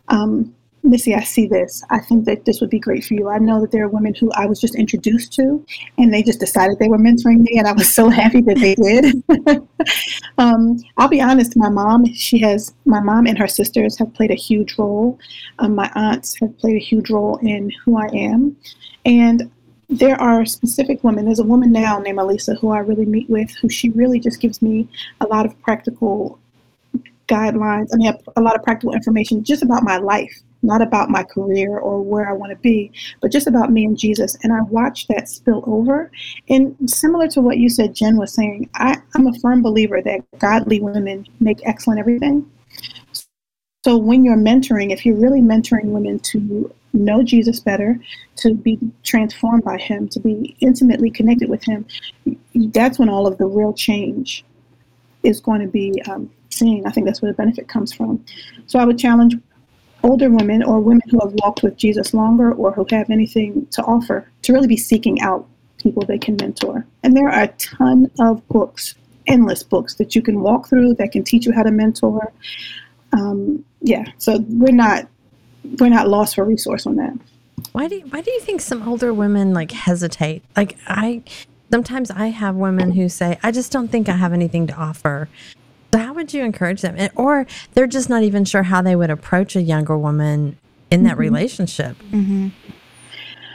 um, 0.09 0.55
Missy, 0.85 1.15
I 1.15 1.23
see 1.23 1.47
this. 1.47 1.83
I 1.91 2.01
think 2.01 2.25
that 2.25 2.45
this 2.45 2.61
would 2.61 2.71
be 2.71 2.81
great 2.81 3.05
for 3.05 3.15
you. 3.15 3.29
I 3.29 3.39
know 3.39 3.61
that 3.61 3.71
there 3.71 3.85
are 3.85 3.89
women 3.89 4.15
who 4.15 4.33
I 4.33 4.47
was 4.47 4.61
just 4.61 4.75
introduced 4.75 5.33
to, 5.35 5.65
and 5.97 6.13
they 6.13 6.25
just 6.25 6.41
decided 6.41 6.79
they 6.79 6.89
were 6.89 6.99
mentoring 6.99 7.39
me, 7.39 7.57
and 7.57 7.69
I 7.69 7.73
was 7.73 7.93
so 7.95 8.09
happy 8.09 8.41
that 8.43 8.59
they 8.59 8.75
did. 8.75 9.23
um, 10.39 10.79
I'll 10.97 11.09
be 11.09 11.21
honest. 11.21 11.57
My 11.57 11.69
mom, 11.69 12.13
she 12.13 12.39
has 12.41 12.75
my 12.85 13.01
mom 13.01 13.27
and 13.27 13.39
her 13.39 13.47
sisters 13.47 13.97
have 13.99 14.13
played 14.13 14.33
a 14.33 14.37
huge 14.37 14.77
role. 14.77 15.19
Um, 15.61 15.77
my 15.77 15.91
aunts 15.95 16.39
have 16.41 16.59
played 16.59 16.77
a 16.77 16.85
huge 16.85 17.11
role 17.11 17.37
in 17.43 17.71
who 17.85 17.97
I 17.97 18.07
am, 18.13 18.57
and 19.05 19.51
there 19.89 20.21
are 20.21 20.45
specific 20.45 21.05
women. 21.05 21.27
There's 21.27 21.39
a 21.39 21.45
woman 21.45 21.71
now 21.71 22.01
named 22.01 22.19
Elisa 22.19 22.55
who 22.57 22.71
I 22.71 22.79
really 22.79 23.07
meet 23.07 23.31
with, 23.31 23.55
who 23.61 23.69
she 23.69 23.91
really 23.91 24.19
just 24.19 24.41
gives 24.41 24.61
me 24.61 24.89
a 25.21 25.27
lot 25.27 25.47
of 25.47 25.61
practical 25.63 26.41
guidelines. 27.29 27.91
I 27.93 27.97
mean, 27.99 28.13
a 28.35 28.41
lot 28.41 28.57
of 28.57 28.65
practical 28.65 28.95
information 28.95 29.45
just 29.45 29.63
about 29.63 29.85
my 29.85 29.99
life 29.99 30.43
not 30.63 30.83
about 30.83 31.11
my 31.11 31.23
career 31.23 31.79
or 31.79 32.01
where 32.01 32.29
I 32.29 32.33
want 32.33 32.51
to 32.51 32.57
be, 32.57 32.93
but 33.21 33.33
just 33.33 33.47
about 33.47 33.73
me 33.73 33.85
and 33.85 33.99
Jesus. 33.99 34.37
And 34.43 34.53
I 34.53 34.63
watched 34.63 35.09
that 35.09 35.29
spill 35.29 35.65
over. 35.67 36.11
And 36.49 36.77
similar 36.89 37.29
to 37.29 37.41
what 37.41 37.59
you 37.59 37.69
said, 37.69 37.95
Jen 37.95 38.17
was 38.17 38.33
saying, 38.33 38.71
I, 38.75 38.97
I'm 39.15 39.27
a 39.27 39.39
firm 39.41 39.63
believer 39.63 40.01
that 40.03 40.21
godly 40.39 40.81
women 40.81 41.27
make 41.41 41.61
excellent 41.67 42.01
everything. 42.01 42.51
So 43.85 43.97
when 43.97 44.25
you're 44.25 44.37
mentoring, 44.37 44.93
if 44.93 45.05
you're 45.05 45.17
really 45.17 45.41
mentoring 45.41 45.87
women 45.87 46.21
to 46.21 46.73
know 46.93 47.23
Jesus 47.23 47.59
better, 47.59 47.99
to 48.37 48.55
be 48.55 48.79
transformed 49.03 49.65
by 49.65 49.79
Him, 49.79 50.09
to 50.11 50.21
be 50.21 50.57
intimately 50.61 51.11
connected 51.11 51.49
with 51.49 51.65
Him, 51.65 51.85
that's 52.55 53.01
when 53.01 53.09
all 53.09 53.27
of 53.27 53.39
the 53.39 53.47
real 53.47 53.73
change 53.73 54.45
is 55.25 55.41
going 55.41 55.61
to 55.61 55.67
be 55.67 56.01
um, 56.09 56.31
seen. 56.51 56.87
I 56.87 56.91
think 56.91 57.07
that's 57.07 57.23
where 57.23 57.33
the 57.33 57.37
benefit 57.37 57.67
comes 57.67 57.93
from. 57.93 58.25
So 58.67 58.79
I 58.79 58.85
would 58.85 58.99
challenge 58.99 59.37
older 60.03 60.31
women 60.31 60.63
or 60.63 60.81
women 60.81 61.09
who 61.11 61.19
have 61.21 61.33
walked 61.35 61.63
with 61.63 61.77
Jesus 61.77 62.13
longer 62.15 62.53
or 62.53 62.73
who 62.73 62.87
have 62.91 63.11
anything 63.11 63.67
to 63.71 63.83
offer 63.83 64.29
to 64.43 64.53
really 64.53 64.67
be 64.67 64.77
seeking 64.77 65.21
out 65.21 65.47
people 65.79 66.05
they 66.05 66.19
can 66.19 66.37
mentor. 66.37 66.87
And 67.03 67.17
there 67.17 67.29
are 67.29 67.45
a 67.45 67.49
ton 67.49 68.11
of 68.21 68.47
books, 68.49 68.95
endless 69.27 69.63
books 69.63 69.95
that 69.95 70.15
you 70.15 70.23
can 70.23 70.41
walk 70.41 70.69
through 70.69 70.95
that 70.95 71.13
can 71.13 71.25
teach 71.25 71.47
you 71.47 71.53
how 71.53 71.63
to 71.63 71.71
mentor. 71.71 72.33
Um, 73.13 73.65
yeah, 73.81 74.05
so 74.19 74.45
we're 74.49 74.73
not 74.73 75.09
we're 75.79 75.89
not 75.89 76.09
lost 76.09 76.35
for 76.35 76.45
resource 76.45 76.87
on 76.87 76.97
that. 76.97 77.17
Why 77.73 77.87
do 77.87 77.97
you, 77.97 78.03
why 78.03 78.21
do 78.21 78.31
you 78.31 78.41
think 78.41 78.61
some 78.61 78.89
older 78.89 79.15
women 79.15 79.55
like 79.55 79.71
hesitate? 79.71 80.43
Like 80.57 80.77
I 80.87 81.23
sometimes 81.71 82.11
I 82.11 82.29
have 82.29 82.57
women 82.57 82.93
who 82.93 83.09
say, 83.09 83.39
"I 83.43 83.51
just 83.51 83.71
don't 83.71 83.89
think 83.89 84.09
I 84.09 84.17
have 84.17 84.33
anything 84.33 84.67
to 84.69 84.75
offer." 84.75 85.29
How 86.01 86.15
would 86.15 86.33
you 86.33 86.45
encourage 86.45 86.83
them? 86.83 86.97
Or 87.15 87.47
they're 87.75 87.87
just 87.87 88.09
not 88.09 88.23
even 88.23 88.45
sure 88.45 88.65
how 88.65 88.83
they 88.83 88.97
would 88.97 89.11
approach 89.11 89.57
a 89.57 89.63
younger 89.63 89.97
woman 89.97 90.59
in 90.91 91.05
that 91.05 91.13
mm-hmm. 91.13 91.21
relationship. 91.21 91.97
Mm-hmm. 92.11 92.49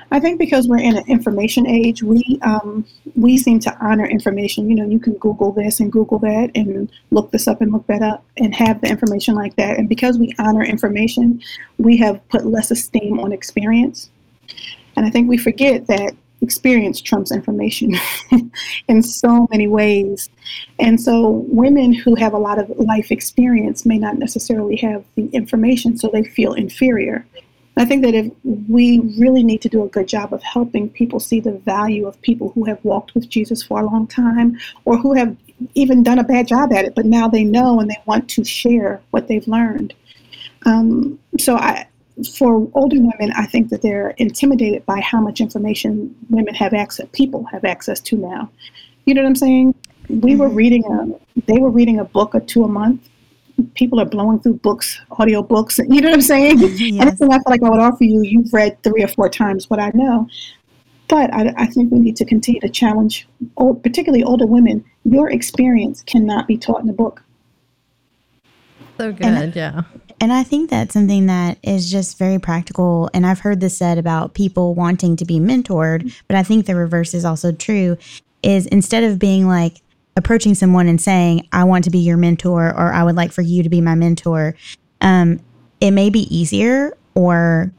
I 0.09 0.19
think 0.19 0.39
because 0.39 0.67
we're 0.67 0.79
in 0.79 0.97
an 0.97 1.03
information 1.07 1.67
age, 1.67 2.01
we 2.01 2.39
um, 2.41 2.85
we 3.15 3.37
seem 3.37 3.59
to 3.59 3.77
honor 3.85 4.05
information. 4.05 4.69
You 4.69 4.75
know, 4.75 4.87
you 4.87 4.99
can 4.99 5.13
Google 5.15 5.51
this 5.51 5.81
and 5.81 5.91
Google 5.91 6.17
that, 6.19 6.51
and 6.55 6.89
look 7.11 7.31
this 7.31 7.47
up 7.47 7.59
and 7.59 7.73
look 7.73 7.85
that 7.87 8.01
up, 8.01 8.23
and 8.37 8.55
have 8.55 8.79
the 8.79 8.87
information 8.87 9.35
like 9.35 9.55
that. 9.57 9.77
And 9.77 9.89
because 9.89 10.17
we 10.17 10.33
honor 10.39 10.63
information, 10.63 11.41
we 11.77 11.97
have 11.97 12.25
put 12.29 12.45
less 12.45 12.71
esteem 12.71 13.19
on 13.19 13.33
experience. 13.33 14.09
And 14.95 15.05
I 15.05 15.09
think 15.09 15.27
we 15.27 15.37
forget 15.37 15.87
that 15.87 16.15
experience 16.47 17.01
trumps 17.01 17.31
information 17.31 17.93
in 18.87 19.03
so 19.03 19.47
many 19.51 19.67
ways. 19.67 20.29
And 20.79 20.99
so 21.07 21.45
women 21.63 21.91
who 21.91 22.15
have 22.15 22.33
a 22.33 22.37
lot 22.37 22.57
of 22.57 22.69
life 22.93 23.11
experience 23.11 23.85
may 23.85 23.97
not 23.97 24.17
necessarily 24.17 24.77
have 24.77 25.03
the 25.15 25.25
information, 25.41 25.97
so 25.97 26.07
they 26.07 26.23
feel 26.23 26.53
inferior. 26.53 27.25
I 27.75 27.85
think 27.85 28.03
that 28.05 28.15
if 28.15 28.31
we 28.43 28.85
really 29.19 29.43
need 29.43 29.61
to 29.61 29.69
do 29.69 29.83
a 29.83 29.89
good 29.89 30.07
job 30.07 30.33
of 30.33 30.41
helping 30.41 30.89
people 30.89 31.19
see 31.19 31.41
the 31.41 31.57
value 31.75 32.07
of 32.07 32.19
people 32.21 32.47
who 32.53 32.63
have 32.63 32.79
walked 32.83 33.13
with 33.13 33.29
Jesus 33.29 33.61
for 33.61 33.81
a 33.81 33.85
long 33.85 34.07
time 34.07 34.57
or 34.85 34.97
who 34.97 35.13
have 35.13 35.35
even 35.75 36.01
done 36.01 36.19
a 36.19 36.23
bad 36.23 36.47
job 36.47 36.71
at 36.71 36.85
it, 36.85 36.95
but 36.95 37.05
now 37.05 37.27
they 37.27 37.43
know 37.43 37.79
and 37.79 37.89
they 37.89 38.01
want 38.05 38.29
to 38.29 38.43
share 38.43 39.01
what 39.11 39.27
they've 39.27 39.47
learned. 39.47 39.93
Um, 40.65 41.19
so 41.37 41.55
I, 41.55 41.87
for 42.35 42.69
older 42.73 42.97
women, 42.97 43.31
I 43.35 43.45
think 43.45 43.69
that 43.69 43.81
they're 43.81 44.11
intimidated 44.11 44.85
by 44.85 44.99
how 45.01 45.21
much 45.21 45.41
information 45.41 46.15
women 46.29 46.55
have 46.55 46.73
access, 46.73 47.07
people 47.13 47.43
have 47.45 47.65
access 47.65 47.99
to 48.01 48.17
now. 48.17 48.49
You 49.05 49.13
know 49.13 49.21
what 49.21 49.29
I'm 49.29 49.35
saying? 49.35 49.75
We 50.09 50.35
were 50.35 50.47
mm-hmm. 50.47 50.55
reading 50.55 50.85
a, 50.85 51.41
they 51.51 51.59
were 51.59 51.69
reading 51.69 51.99
a 51.99 52.05
book 52.05 52.33
or 52.33 52.39
two 52.39 52.63
a 52.63 52.67
month 52.67 53.07
people 53.73 53.99
are 53.99 54.05
blowing 54.05 54.39
through 54.39 54.55
books, 54.55 54.99
audio 55.11 55.41
books. 55.41 55.79
You 55.89 56.01
know 56.01 56.09
what 56.09 56.15
I'm 56.15 56.21
saying? 56.21 56.59
yes. 56.59 57.01
Anything 57.01 57.31
I 57.31 57.37
feel 57.39 57.49
like 57.49 57.63
I 57.63 57.69
would 57.69 57.79
offer 57.79 58.03
you, 58.03 58.21
you've 58.21 58.53
read 58.53 58.81
three 58.83 59.03
or 59.03 59.07
four 59.07 59.29
times 59.29 59.69
what 59.69 59.79
I 59.79 59.91
know. 59.93 60.27
But 61.07 61.33
I, 61.33 61.53
I 61.57 61.67
think 61.67 61.91
we 61.91 61.99
need 61.99 62.17
to 62.17 62.25
continue 62.25 62.59
to 62.61 62.69
challenge, 62.69 63.27
old, 63.55 63.81
particularly 63.81 64.23
older 64.23 64.45
women. 64.45 64.83
Your 65.05 65.31
experience 65.31 66.01
cannot 66.01 66.47
be 66.47 66.57
taught 66.57 66.81
in 66.81 66.89
a 66.89 66.93
book. 66.93 67.23
So 68.97 69.13
good, 69.13 69.25
and, 69.25 69.55
yeah. 69.55 69.83
And 70.19 70.33
I 70.33 70.43
think 70.43 70.69
that's 70.69 70.93
something 70.93 71.27
that 71.27 71.59
is 71.63 71.91
just 71.91 72.17
very 72.17 72.39
practical. 72.39 73.09
And 73.13 73.25
I've 73.25 73.39
heard 73.39 73.59
this 73.59 73.77
said 73.77 73.97
about 73.97 74.33
people 74.33 74.73
wanting 74.73 75.15
to 75.17 75.25
be 75.25 75.39
mentored, 75.39 76.13
but 76.27 76.35
I 76.35 76.43
think 76.43 76.65
the 76.65 76.75
reverse 76.75 77.13
is 77.13 77.23
also 77.23 77.51
true. 77.51 77.97
Is 78.43 78.65
instead 78.67 79.03
of 79.03 79.19
being 79.19 79.47
like, 79.47 79.81
approaching 80.17 80.55
someone 80.55 80.87
and 80.87 80.99
saying, 80.99 81.47
I 81.53 81.63
want 81.63 81.83
to 81.85 81.91
be 81.91 81.99
your 81.99 82.17
mentor 82.17 82.67
or 82.67 82.91
I 82.91 83.03
would 83.03 83.15
like 83.15 83.31
for 83.31 83.43
you 83.43 83.61
to 83.63 83.69
be 83.69 83.79
my 83.79 83.95
mentor, 83.95 84.55
um, 84.99 85.39
it 85.79 85.91
may 85.91 86.09
be 86.09 86.35
easier 86.35 86.97
or 87.13 87.71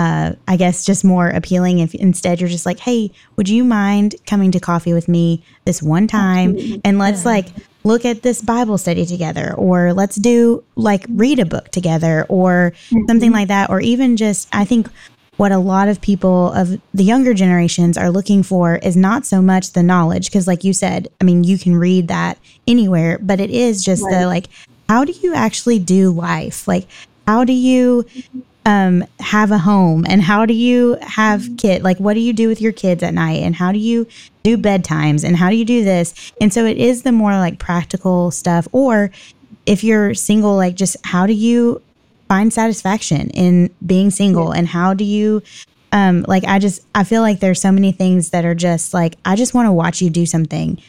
uh, 0.00 0.32
I 0.48 0.56
guess 0.56 0.86
just 0.86 1.04
more 1.04 1.28
appealing 1.28 1.80
if 1.80 1.94
instead 1.94 2.40
you're 2.40 2.48
just 2.48 2.64
like, 2.64 2.78
hey, 2.78 3.10
would 3.36 3.50
you 3.50 3.64
mind 3.64 4.14
coming 4.26 4.50
to 4.52 4.58
coffee 4.58 4.94
with 4.94 5.08
me 5.08 5.44
this 5.66 5.82
one 5.82 6.06
time 6.06 6.56
and 6.86 6.98
let's 6.98 7.22
yeah. 7.22 7.32
like 7.32 7.46
look 7.84 8.06
at 8.06 8.22
this 8.22 8.40
Bible 8.40 8.78
study 8.78 9.04
together 9.04 9.52
or 9.58 9.92
let's 9.92 10.16
do 10.16 10.64
like 10.74 11.04
read 11.10 11.38
a 11.38 11.44
book 11.44 11.68
together 11.68 12.24
or 12.30 12.72
mm-hmm. 12.88 13.04
something 13.08 13.30
like 13.30 13.48
that 13.48 13.68
or 13.68 13.82
even 13.82 14.16
just 14.16 14.48
I 14.52 14.64
think 14.64 14.88
what 15.36 15.52
a 15.52 15.58
lot 15.58 15.88
of 15.88 16.00
people 16.00 16.50
of 16.54 16.80
the 16.94 17.04
younger 17.04 17.34
generations 17.34 17.98
are 17.98 18.10
looking 18.10 18.42
for 18.42 18.76
is 18.76 18.96
not 18.96 19.26
so 19.26 19.42
much 19.42 19.72
the 19.72 19.82
knowledge 19.82 20.26
because 20.26 20.46
like 20.46 20.64
you 20.64 20.74
said 20.74 21.08
i 21.18 21.24
mean 21.24 21.44
you 21.44 21.56
can 21.56 21.74
read 21.74 22.08
that 22.08 22.36
anywhere 22.66 23.18
but 23.22 23.40
it 23.40 23.48
is 23.48 23.82
just 23.82 24.02
right. 24.02 24.20
the 24.20 24.26
like 24.26 24.48
how 24.90 25.02
do 25.02 25.14
you 25.22 25.32
actually 25.32 25.78
do 25.78 26.10
life 26.10 26.68
like 26.68 26.86
how 27.26 27.42
do 27.42 27.54
you 27.54 28.04
um, 28.70 29.04
have 29.18 29.50
a 29.50 29.58
home? 29.58 30.06
And 30.08 30.22
how 30.22 30.46
do 30.46 30.54
you 30.54 30.96
have 31.02 31.44
kid 31.58 31.82
like 31.82 31.98
what 31.98 32.14
do 32.14 32.20
you 32.20 32.32
do 32.32 32.46
with 32.46 32.60
your 32.60 32.70
kids 32.70 33.02
at 33.02 33.12
night? 33.12 33.42
And 33.42 33.56
how 33.56 33.72
do 33.72 33.78
you 33.78 34.06
do 34.44 34.56
bedtimes? 34.56 35.24
And 35.24 35.36
how 35.36 35.50
do 35.50 35.56
you 35.56 35.64
do 35.64 35.82
this? 35.82 36.32
And 36.40 36.54
so 36.54 36.64
it 36.64 36.76
is 36.76 37.02
the 37.02 37.10
more 37.10 37.32
like 37.32 37.58
practical 37.58 38.30
stuff. 38.30 38.68
Or 38.70 39.10
if 39.66 39.82
you're 39.82 40.14
single 40.14 40.54
like 40.54 40.76
just 40.76 40.96
how 41.04 41.26
do 41.26 41.32
you 41.32 41.82
find 42.28 42.52
satisfaction 42.52 43.30
in 43.30 43.74
being 43.84 44.10
single? 44.10 44.52
And 44.52 44.68
how 44.68 44.94
do 44.94 45.02
you 45.02 45.42
um 45.90 46.24
like 46.28 46.44
I 46.44 46.60
just 46.60 46.80
I 46.94 47.02
feel 47.02 47.22
like 47.22 47.40
there's 47.40 47.60
so 47.60 47.72
many 47.72 47.90
things 47.90 48.30
that 48.30 48.44
are 48.44 48.54
just 48.54 48.94
like 48.94 49.16
I 49.24 49.34
just 49.34 49.52
want 49.52 49.66
to 49.66 49.72
watch 49.72 50.00
you 50.00 50.10
do 50.10 50.26
something 50.26 50.80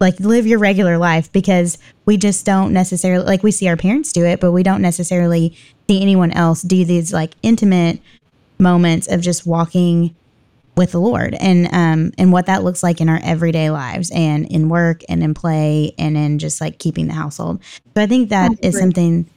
like 0.00 0.18
live 0.20 0.46
your 0.46 0.58
regular 0.58 0.98
life 0.98 1.32
because 1.32 1.78
we 2.04 2.16
just 2.16 2.44
don't 2.44 2.72
necessarily 2.72 3.24
like 3.24 3.42
we 3.42 3.50
see 3.50 3.68
our 3.68 3.76
parents 3.76 4.12
do 4.12 4.24
it 4.24 4.40
but 4.40 4.52
we 4.52 4.62
don't 4.62 4.82
necessarily 4.82 5.56
see 5.88 6.02
anyone 6.02 6.30
else 6.32 6.62
do 6.62 6.84
these 6.84 7.12
like 7.12 7.34
intimate 7.42 8.00
moments 8.58 9.08
of 9.08 9.20
just 9.20 9.46
walking 9.46 10.14
with 10.76 10.92
the 10.92 11.00
Lord 11.00 11.34
and 11.40 11.68
um 11.72 12.12
and 12.18 12.32
what 12.32 12.46
that 12.46 12.62
looks 12.62 12.82
like 12.82 13.00
in 13.00 13.08
our 13.08 13.20
everyday 13.24 13.70
lives 13.70 14.10
and 14.10 14.46
in 14.52 14.68
work 14.68 15.00
and 15.08 15.22
in 15.22 15.32
play 15.32 15.94
and 15.98 16.16
in 16.16 16.38
just 16.38 16.60
like 16.60 16.78
keeping 16.78 17.06
the 17.06 17.14
household. 17.14 17.62
So 17.94 18.02
I 18.02 18.06
think 18.06 18.28
that 18.28 18.50
That's 18.50 18.60
is 18.60 18.74
great. 18.74 18.80
something 18.82 19.30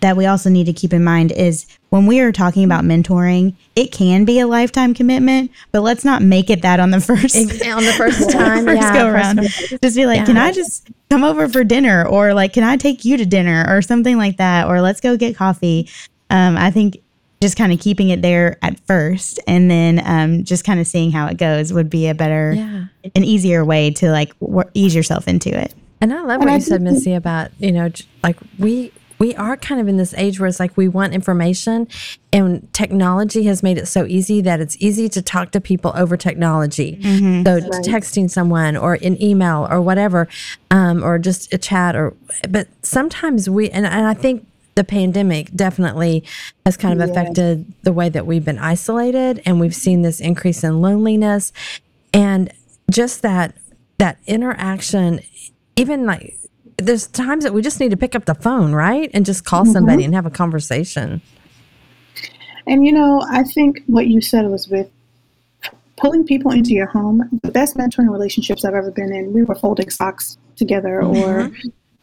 that 0.00 0.16
we 0.16 0.26
also 0.26 0.50
need 0.50 0.64
to 0.64 0.72
keep 0.72 0.92
in 0.92 1.04
mind 1.04 1.32
is 1.32 1.66
when 1.90 2.06
we 2.06 2.20
are 2.20 2.32
talking 2.32 2.64
about 2.64 2.84
mentoring, 2.84 3.54
it 3.76 3.92
can 3.92 4.24
be 4.24 4.40
a 4.40 4.46
lifetime 4.46 4.94
commitment, 4.94 5.50
but 5.72 5.82
let's 5.82 6.04
not 6.04 6.22
make 6.22 6.48
it 6.50 6.62
that 6.62 6.80
on 6.80 6.90
the 6.90 7.00
first 7.00 7.36
on 7.36 7.84
the 7.84 7.94
first 7.96 8.30
time, 8.30 8.64
first 8.64 8.82
yeah, 8.82 8.94
go 8.94 9.08
around. 9.08 9.38
First, 9.38 9.82
just 9.82 9.96
be 9.96 10.06
like, 10.06 10.20
yeah. 10.20 10.26
can 10.26 10.36
I 10.36 10.52
just 10.52 10.88
come 11.10 11.24
over 11.24 11.48
for 11.48 11.64
dinner, 11.64 12.06
or 12.06 12.34
like, 12.34 12.52
can 12.52 12.64
I 12.64 12.76
take 12.76 13.04
you 13.04 13.16
to 13.16 13.26
dinner, 13.26 13.66
or 13.68 13.82
something 13.82 14.16
like 14.16 14.38
that, 14.38 14.66
or 14.66 14.80
let's 14.80 15.00
go 15.00 15.16
get 15.16 15.36
coffee. 15.36 15.88
Um, 16.30 16.56
I 16.56 16.70
think 16.70 17.02
just 17.42 17.56
kind 17.56 17.72
of 17.72 17.80
keeping 17.80 18.10
it 18.10 18.22
there 18.22 18.58
at 18.62 18.78
first, 18.80 19.40
and 19.46 19.70
then 19.70 20.00
um, 20.04 20.44
just 20.44 20.64
kind 20.64 20.80
of 20.80 20.86
seeing 20.86 21.10
how 21.10 21.26
it 21.26 21.36
goes 21.36 21.72
would 21.72 21.90
be 21.90 22.08
a 22.08 22.14
better, 22.14 22.52
yeah. 22.52 22.84
an 23.14 23.24
easier 23.24 23.64
way 23.64 23.90
to 23.90 24.10
like 24.10 24.32
ease 24.74 24.94
yourself 24.94 25.26
into 25.26 25.48
it. 25.48 25.74
And 26.02 26.14
I 26.14 26.22
love 26.22 26.40
what 26.40 26.52
you 26.52 26.60
said, 26.60 26.80
Missy, 26.80 27.12
about 27.12 27.50
you 27.58 27.72
know, 27.72 27.90
like 28.22 28.36
we 28.58 28.92
we 29.20 29.34
are 29.34 29.54
kind 29.56 29.80
of 29.80 29.86
in 29.86 29.98
this 29.98 30.14
age 30.14 30.40
where 30.40 30.48
it's 30.48 30.58
like 30.58 30.76
we 30.78 30.88
want 30.88 31.12
information 31.12 31.86
and 32.32 32.72
technology 32.72 33.44
has 33.44 33.62
made 33.62 33.76
it 33.76 33.86
so 33.86 34.06
easy 34.06 34.40
that 34.40 34.60
it's 34.60 34.76
easy 34.80 35.10
to 35.10 35.20
talk 35.20 35.50
to 35.52 35.60
people 35.60 35.92
over 35.94 36.16
technology. 36.16 36.96
Mm-hmm. 36.96 37.44
So 37.44 37.54
right. 37.54 37.84
texting 37.84 38.30
someone 38.30 38.78
or 38.78 38.94
an 38.94 39.22
email 39.22 39.68
or 39.70 39.82
whatever, 39.82 40.26
um, 40.70 41.04
or 41.04 41.18
just 41.18 41.52
a 41.52 41.58
chat 41.58 41.94
or, 41.94 42.14
but 42.48 42.66
sometimes 42.82 43.48
we, 43.48 43.68
and, 43.68 43.84
and 43.84 44.06
I 44.06 44.14
think 44.14 44.46
the 44.74 44.84
pandemic 44.84 45.52
definitely 45.54 46.24
has 46.64 46.78
kind 46.78 47.00
of 47.00 47.06
yeah. 47.06 47.12
affected 47.12 47.70
the 47.82 47.92
way 47.92 48.08
that 48.08 48.26
we've 48.26 48.44
been 48.44 48.58
isolated 48.58 49.42
and 49.44 49.60
we've 49.60 49.74
seen 49.74 50.00
this 50.00 50.20
increase 50.20 50.64
in 50.64 50.80
loneliness 50.80 51.52
and 52.14 52.50
just 52.90 53.20
that, 53.20 53.54
that 53.98 54.18
interaction, 54.26 55.20
even 55.76 56.06
like 56.06 56.38
there's 56.80 57.06
times 57.06 57.44
that 57.44 57.52
we 57.52 57.62
just 57.62 57.80
need 57.80 57.90
to 57.90 57.96
pick 57.96 58.14
up 58.14 58.24
the 58.24 58.34
phone, 58.34 58.72
right? 58.72 59.10
And 59.14 59.24
just 59.24 59.44
call 59.44 59.62
mm-hmm. 59.62 59.72
somebody 59.72 60.04
and 60.04 60.14
have 60.14 60.26
a 60.26 60.30
conversation. 60.30 61.20
And 62.66 62.86
you 62.86 62.92
know, 62.92 63.24
I 63.30 63.42
think 63.42 63.82
what 63.86 64.06
you 64.06 64.20
said 64.20 64.46
was 64.46 64.68
with 64.68 64.88
pulling 65.96 66.24
people 66.24 66.50
into 66.50 66.70
your 66.70 66.86
home, 66.86 67.40
the 67.42 67.50
best 67.50 67.76
mentoring 67.76 68.10
relationships 68.10 68.64
I've 68.64 68.74
ever 68.74 68.90
been 68.90 69.12
in, 69.12 69.32
we 69.32 69.42
were 69.42 69.54
folding 69.54 69.90
socks 69.90 70.38
together 70.56 71.00
mm-hmm. 71.02 71.22
or 71.22 71.50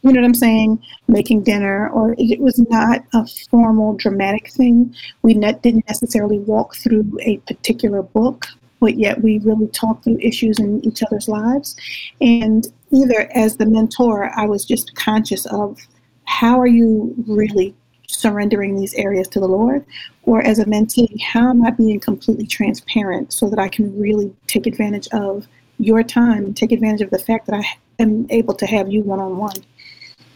you 0.03 0.13
know 0.13 0.21
what 0.21 0.27
I'm 0.27 0.33
saying? 0.35 0.81
Making 1.07 1.43
dinner, 1.43 1.89
or 1.89 2.15
it 2.17 2.39
was 2.39 2.59
not 2.69 3.03
a 3.13 3.25
formal, 3.49 3.95
dramatic 3.95 4.51
thing. 4.51 4.95
We 5.23 5.33
didn't 5.33 5.87
necessarily 5.87 6.39
walk 6.39 6.75
through 6.75 7.17
a 7.21 7.37
particular 7.39 8.03
book, 8.03 8.45
but 8.79 8.97
yet 8.97 9.21
we 9.21 9.39
really 9.39 9.67
talked 9.67 10.03
through 10.03 10.19
issues 10.19 10.59
in 10.59 10.85
each 10.85 11.01
other's 11.03 11.27
lives. 11.27 11.75
And 12.21 12.67
either 12.91 13.29
as 13.33 13.57
the 13.57 13.65
mentor, 13.65 14.31
I 14.35 14.45
was 14.45 14.65
just 14.65 14.95
conscious 14.95 15.45
of 15.47 15.79
how 16.25 16.59
are 16.59 16.67
you 16.67 17.13
really 17.27 17.75
surrendering 18.07 18.75
these 18.75 18.93
areas 18.93 19.27
to 19.29 19.39
the 19.39 19.47
Lord, 19.47 19.85
or 20.23 20.41
as 20.41 20.59
a 20.59 20.65
mentee, 20.65 21.21
how 21.21 21.49
am 21.49 21.65
I 21.65 21.71
being 21.71 21.99
completely 21.99 22.47
transparent 22.47 23.33
so 23.33 23.49
that 23.49 23.59
I 23.59 23.67
can 23.67 23.97
really 23.99 24.33
take 24.47 24.65
advantage 24.65 25.07
of 25.11 25.47
your 25.79 26.03
time 26.03 26.45
and 26.45 26.55
take 26.55 26.71
advantage 26.71 27.01
of 27.01 27.09
the 27.09 27.19
fact 27.19 27.47
that 27.47 27.55
I 27.55 27.63
am 27.99 28.25
able 28.29 28.53
to 28.55 28.65
have 28.65 28.91
you 28.91 29.01
one 29.01 29.19
on 29.19 29.37
one. 29.37 29.55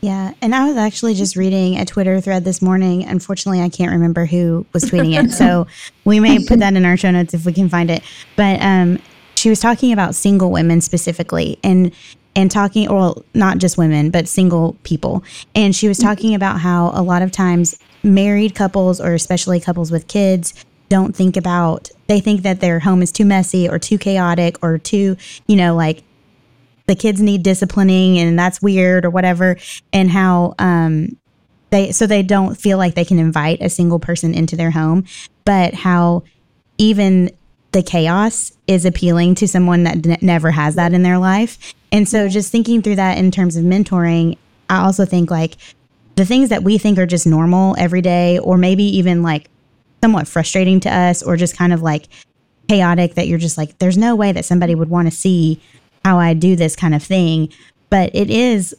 Yeah, 0.02 0.34
and 0.42 0.56
I 0.56 0.68
was 0.68 0.78
actually 0.78 1.14
just 1.14 1.36
reading 1.36 1.78
a 1.78 1.86
Twitter 1.86 2.20
thread 2.22 2.44
this 2.44 2.62
morning. 2.62 3.06
Unfortunately, 3.06 3.62
I 3.62 3.70
can't 3.70 3.92
remember 3.92 4.26
who 4.26 4.66
was 4.74 4.86
tweeting 4.86 5.24
it, 5.24 5.32
so 5.32 5.68
we 6.06 6.20
may 6.20 6.44
put 6.44 6.60
that 6.60 6.74
in 6.74 6.86
our 6.86 6.98
show 6.98 7.12
notes 7.12 7.36
if 7.36 7.46
we 7.46 7.54
can 7.54 7.70
find 7.70 7.92
it. 7.92 8.02
But 8.36 8.60
um, 8.62 9.00
she 9.36 9.50
was 9.50 9.60
talking 9.60 9.94
about 9.94 10.16
single 10.16 10.52
women 10.52 10.82
specifically, 10.82 11.60
and 11.64 11.94
and 12.36 12.50
talking, 12.50 12.90
well, 12.90 13.24
not 13.34 13.58
just 13.58 13.78
women, 13.78 14.10
but 14.10 14.28
single 14.28 14.78
people. 14.84 15.24
And 15.54 15.76
she 15.76 15.88
was 15.88 15.98
mm-hmm. 16.00 16.08
talking 16.08 16.36
about 16.36 16.60
how 16.60 16.92
a 16.94 17.04
lot 17.04 17.22
of 17.22 17.32
times 17.32 17.78
married 18.04 18.56
couples, 18.56 19.02
or 19.02 19.14
especially 19.14 19.60
couples 19.60 19.92
with 19.92 20.08
kids, 20.08 20.54
don't 20.90 21.16
think 21.16 21.38
about, 21.38 21.90
they 22.08 22.20
think 22.20 22.42
that 22.42 22.60
their 22.60 22.80
home 22.80 23.02
is 23.02 23.12
too 23.12 23.26
messy 23.26 23.68
or 23.68 23.80
too 23.80 23.98
chaotic 23.98 24.58
or 24.62 24.78
too, 24.78 25.16
you 25.48 25.56
know, 25.56 25.76
like 25.76 26.04
the 26.88 26.96
kids 26.96 27.22
need 27.22 27.44
disciplining 27.44 28.18
and 28.18 28.38
that's 28.38 28.62
weird 28.62 29.06
or 29.06 29.10
whatever. 29.10 29.58
And 29.94 30.10
how, 30.10 30.56
um, 30.60 31.18
they, 31.70 31.94
so 31.94 32.06
they 32.06 32.24
don't 32.24 32.56
feel 32.56 32.78
like 32.78 32.96
they 32.96 33.06
can 33.06 33.20
invite 33.20 33.62
a 33.62 33.70
single 33.70 34.00
person 34.00 34.34
into 34.34 34.58
their 34.58 34.72
home, 34.72 35.06
but 35.46 35.74
how 35.74 36.24
even 36.78 37.30
the 37.72 37.84
chaos 37.84 38.52
is 38.68 38.86
appealing 38.86 39.36
to 39.36 39.48
someone 39.48 39.84
that 39.84 40.06
n- 40.06 40.18
never 40.22 40.52
has 40.52 40.76
that 40.76 40.94
in 40.94 41.04
their 41.04 41.18
life. 41.18 41.74
And 41.92 42.08
so 42.08 42.28
just 42.28 42.52
thinking 42.52 42.82
through 42.82 42.96
that 42.98 43.18
in 43.18 43.32
terms 43.32 43.56
of 43.56 43.64
mentoring, 43.64 44.38
I 44.70 44.84
also 44.84 45.06
think 45.06 45.32
like 45.32 45.58
the 46.16 46.26
things 46.26 46.50
that 46.50 46.64
we 46.64 46.78
think 46.78 46.98
are 46.98 47.06
just 47.06 47.28
normal 47.28 47.76
every 47.78 48.02
day, 48.02 48.40
or 48.40 48.58
maybe 48.58 48.84
even 48.84 49.24
like 49.24 49.50
somewhat 50.04 50.28
frustrating 50.28 50.80
to 50.82 50.94
us, 50.94 51.24
or 51.24 51.38
just 51.38 51.58
kind 51.58 51.74
of 51.74 51.82
like 51.82 52.08
chaotic 52.68 53.16
that 53.16 53.28
you're 53.28 53.38
just 53.38 53.58
like, 53.58 53.78
there's 53.80 53.98
no 53.98 54.16
way 54.16 54.32
that 54.32 54.46
somebody 54.46 54.76
would 54.76 54.90
want 54.90 55.08
to 55.08 55.16
see 55.16 55.62
how 56.04 56.18
I 56.18 56.34
do 56.34 56.56
this 56.56 56.76
kind 56.76 56.96
of 56.96 57.04
thing. 57.04 57.50
But 57.90 58.12
it 58.14 58.30
is 58.30 58.76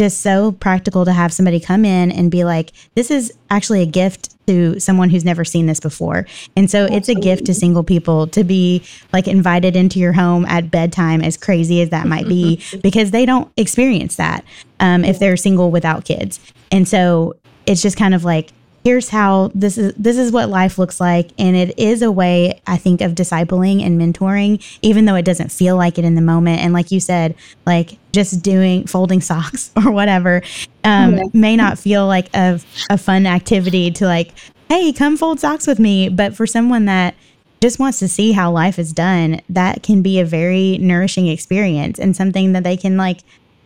just 0.00 0.22
so 0.22 0.52
practical 0.52 1.04
to 1.04 1.12
have 1.12 1.30
somebody 1.30 1.60
come 1.60 1.84
in 1.84 2.10
and 2.10 2.30
be 2.30 2.42
like, 2.42 2.72
this 2.94 3.10
is 3.10 3.30
actually 3.50 3.82
a 3.82 3.86
gift 3.86 4.34
to 4.46 4.80
someone 4.80 5.10
who's 5.10 5.26
never 5.26 5.44
seen 5.44 5.66
this 5.66 5.78
before. 5.78 6.26
And 6.56 6.70
so 6.70 6.84
Absolutely. 6.84 6.96
it's 6.96 7.08
a 7.10 7.14
gift 7.16 7.44
to 7.44 7.54
single 7.54 7.84
people 7.84 8.26
to 8.28 8.42
be 8.42 8.82
like 9.12 9.28
invited 9.28 9.76
into 9.76 9.98
your 9.98 10.14
home 10.14 10.46
at 10.46 10.70
bedtime, 10.70 11.20
as 11.20 11.36
crazy 11.36 11.82
as 11.82 11.90
that 11.90 12.06
might 12.06 12.26
be, 12.26 12.62
because 12.82 13.10
they 13.10 13.26
don't 13.26 13.52
experience 13.58 14.16
that 14.16 14.42
um, 14.80 15.04
if 15.04 15.18
they're 15.18 15.36
single 15.36 15.70
without 15.70 16.06
kids. 16.06 16.40
And 16.72 16.88
so 16.88 17.34
it's 17.66 17.82
just 17.82 17.98
kind 17.98 18.14
of 18.14 18.24
like, 18.24 18.54
here's 18.84 19.08
how 19.10 19.50
this 19.54 19.76
is 19.76 19.92
this 19.94 20.16
is 20.16 20.32
what 20.32 20.48
life 20.48 20.78
looks 20.78 21.00
like. 21.00 21.30
And 21.38 21.56
it 21.56 21.78
is 21.78 22.02
a 22.02 22.10
way 22.10 22.60
i 22.66 22.76
think 22.76 23.00
of 23.00 23.12
discipling 23.12 23.84
and 23.84 24.00
mentoring 24.00 24.64
even 24.82 25.04
though 25.04 25.14
it 25.14 25.24
doesn't 25.24 25.52
feel 25.52 25.76
like 25.76 25.98
it 25.98 26.04
in 26.04 26.14
the 26.14 26.20
moment. 26.20 26.60
And 26.60 26.72
like 26.72 26.90
you 26.90 27.00
said 27.00 27.34
like 27.66 27.98
just 28.12 28.42
doing 28.42 28.86
folding 28.86 29.20
socks 29.30 29.70
or 29.76 29.90
whatever 29.90 30.42
um, 30.84 31.16
yeah. 31.16 31.24
may 31.32 31.56
not 31.56 31.78
feel 31.78 32.06
like 32.06 32.34
a, 32.34 32.60
a 32.88 32.98
fun 32.98 33.26
activity 33.26 33.90
to 33.92 34.06
like 34.06 34.32
hey 34.68 34.92
come 34.92 35.16
fold 35.16 35.40
socks 35.40 35.66
with 35.66 35.78
me. 35.78 36.08
But 36.08 36.36
for 36.36 36.46
someone 36.46 36.86
that 36.86 37.14
just 37.60 37.78
wants 37.78 37.98
to 37.98 38.08
see 38.08 38.32
how 38.32 38.50
life 38.50 38.78
is 38.78 38.92
done 38.92 39.40
that 39.50 39.82
can 39.82 40.00
be 40.00 40.18
a 40.18 40.24
very 40.24 40.78
nourishing 40.78 41.28
experience 41.28 41.98
and 41.98 42.16
something 42.16 42.52
that 42.52 42.64
they 42.64 42.76
can 42.76 42.96
like 42.96 43.20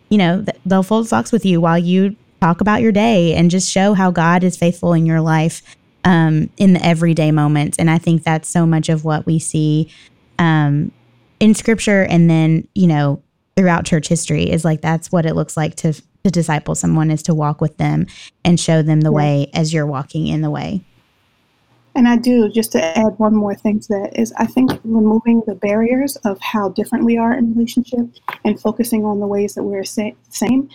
you 0.09 0.17
know 0.17 0.45
they'll 0.65 0.83
fold 0.83 1.07
socks 1.07 1.31
with 1.31 1.45
you 1.45 1.61
while 1.61 1.77
you 1.77 2.15
talk 2.41 2.61
about 2.61 2.81
your 2.81 2.91
day 2.91 3.33
and 3.33 3.51
just 3.51 3.71
show 3.71 3.93
how 3.93 4.11
God 4.11 4.43
is 4.43 4.57
faithful 4.57 4.93
in 4.93 5.05
your 5.05 5.21
life 5.21 5.61
um, 6.03 6.49
in 6.57 6.73
the 6.73 6.85
everyday 6.85 7.31
moments. 7.31 7.77
And 7.77 7.89
I 7.89 7.97
think 7.97 8.23
that's 8.23 8.47
so 8.47 8.65
much 8.65 8.89
of 8.89 9.03
what 9.03 9.25
we 9.25 9.39
see 9.39 9.91
um, 10.37 10.91
in 11.39 11.53
scripture 11.53 12.03
and 12.03 12.29
then, 12.29 12.67
you 12.75 12.87
know, 12.87 13.21
throughout 13.55 13.85
church 13.85 14.07
history 14.07 14.49
is 14.49 14.65
like 14.65 14.81
that's 14.81 15.11
what 15.11 15.25
it 15.25 15.33
looks 15.33 15.55
like 15.55 15.75
to 15.75 15.93
to 15.93 16.31
disciple 16.31 16.75
someone 16.75 17.11
is 17.11 17.21
to 17.23 17.33
walk 17.35 17.61
with 17.61 17.77
them 17.77 18.07
and 18.43 18.59
show 18.59 18.81
them 18.81 19.01
the 19.01 19.11
yeah. 19.11 19.15
way 19.15 19.49
as 19.53 19.73
you're 19.73 19.85
walking 19.85 20.27
in 20.27 20.41
the 20.41 20.49
way. 20.49 20.81
And 21.95 22.07
I 22.09 22.17
do, 22.17 22.49
just 22.49 22.73
to 22.73 22.83
add 22.97 23.17
one 23.17 23.33
more 23.33 23.55
thing 23.55 23.79
to 23.79 23.87
that, 23.89 24.19
is 24.19 24.33
I 24.37 24.45
think 24.45 24.71
removing 24.83 25.41
the 25.47 25.55
barriers 25.55 26.17
of 26.17 26.39
how 26.41 26.69
different 26.69 27.05
we 27.05 27.17
are 27.17 27.33
in 27.33 27.53
relationship 27.53 28.05
and 28.43 28.59
focusing 28.59 29.05
on 29.05 29.19
the 29.19 29.27
ways 29.27 29.55
that 29.55 29.63
we're 29.63 29.85
sa- 29.85 30.11
same. 30.29 30.69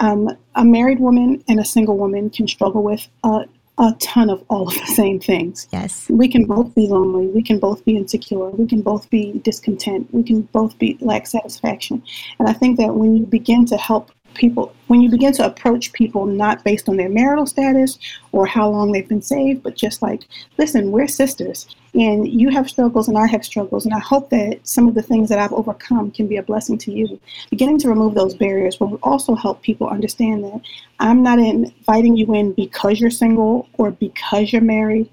Um, 0.00 0.28
a 0.54 0.64
married 0.64 1.00
woman 1.00 1.42
and 1.48 1.58
a 1.60 1.64
single 1.64 1.96
woman 1.96 2.28
can 2.28 2.46
struggle 2.46 2.82
with 2.82 3.08
a, 3.24 3.46
a 3.78 3.96
ton 4.00 4.28
of 4.28 4.44
all 4.50 4.68
of 4.68 4.74
the 4.74 4.86
same 4.86 5.18
things. 5.18 5.66
Yes. 5.72 6.06
We 6.10 6.28
can 6.28 6.44
both 6.44 6.74
be 6.74 6.86
lonely. 6.86 7.28
We 7.28 7.42
can 7.42 7.58
both 7.58 7.82
be 7.86 7.96
insecure. 7.96 8.50
We 8.50 8.66
can 8.66 8.82
both 8.82 9.08
be 9.08 9.40
discontent. 9.42 10.12
We 10.12 10.22
can 10.22 10.42
both 10.42 10.78
be 10.78 10.98
lack 11.00 11.26
satisfaction. 11.26 12.02
And 12.38 12.48
I 12.48 12.52
think 12.52 12.78
that 12.78 12.94
when 12.94 13.16
you 13.16 13.24
begin 13.24 13.64
to 13.66 13.78
help 13.78 14.10
people 14.34 14.74
when 14.86 15.00
you 15.00 15.10
begin 15.10 15.32
to 15.32 15.44
approach 15.44 15.92
people 15.92 16.26
not 16.26 16.64
based 16.64 16.88
on 16.88 16.96
their 16.96 17.08
marital 17.08 17.46
status 17.46 17.98
or 18.32 18.46
how 18.46 18.68
long 18.68 18.92
they've 18.92 19.08
been 19.08 19.22
saved 19.22 19.62
but 19.62 19.76
just 19.76 20.02
like 20.02 20.22
listen 20.58 20.90
we're 20.90 21.06
sisters 21.06 21.66
and 21.94 22.28
you 22.28 22.48
have 22.48 22.68
struggles 22.68 23.08
and 23.08 23.18
i 23.18 23.26
have 23.26 23.44
struggles 23.44 23.84
and 23.84 23.94
i 23.94 23.98
hope 23.98 24.30
that 24.30 24.58
some 24.62 24.88
of 24.88 24.94
the 24.94 25.02
things 25.02 25.28
that 25.28 25.38
i've 25.38 25.52
overcome 25.52 26.10
can 26.10 26.26
be 26.26 26.36
a 26.36 26.42
blessing 26.42 26.78
to 26.78 26.92
you. 26.92 27.20
Beginning 27.50 27.78
to 27.78 27.88
remove 27.88 28.14
those 28.14 28.34
barriers 28.34 28.78
will 28.80 28.98
also 29.02 29.34
help 29.34 29.62
people 29.62 29.88
understand 29.88 30.44
that 30.44 30.60
i'm 30.98 31.22
not 31.22 31.38
inviting 31.38 32.16
you 32.16 32.32
in 32.34 32.52
because 32.52 33.00
you're 33.00 33.10
single 33.10 33.68
or 33.74 33.90
because 33.90 34.52
you're 34.52 34.62
married. 34.62 35.08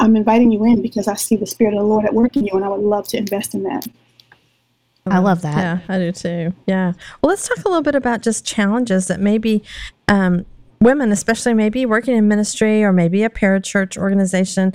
I'm 0.00 0.16
inviting 0.16 0.50
you 0.50 0.64
in 0.64 0.82
because 0.82 1.08
i 1.08 1.14
see 1.14 1.36
the 1.36 1.46
spirit 1.46 1.74
of 1.74 1.80
the 1.80 1.86
lord 1.86 2.04
at 2.04 2.14
work 2.14 2.36
in 2.36 2.44
you 2.44 2.52
and 2.54 2.64
i 2.64 2.68
would 2.68 2.80
love 2.80 3.06
to 3.08 3.16
invest 3.16 3.54
in 3.54 3.62
that 3.64 3.86
I 5.06 5.18
love 5.18 5.42
that. 5.42 5.56
Yeah, 5.56 5.94
I 5.94 5.98
do 5.98 6.12
too. 6.12 6.54
Yeah. 6.66 6.92
Well, 7.20 7.30
let's 7.30 7.48
talk 7.48 7.64
a 7.64 7.68
little 7.68 7.82
bit 7.82 7.94
about 7.94 8.22
just 8.22 8.44
challenges 8.44 9.08
that 9.08 9.20
maybe 9.20 9.64
um, 10.08 10.46
women, 10.80 11.10
especially 11.10 11.54
maybe 11.54 11.84
working 11.86 12.16
in 12.16 12.28
ministry 12.28 12.84
or 12.84 12.92
maybe 12.92 13.24
a 13.24 13.30
parachurch 13.30 13.96
organization. 13.96 14.72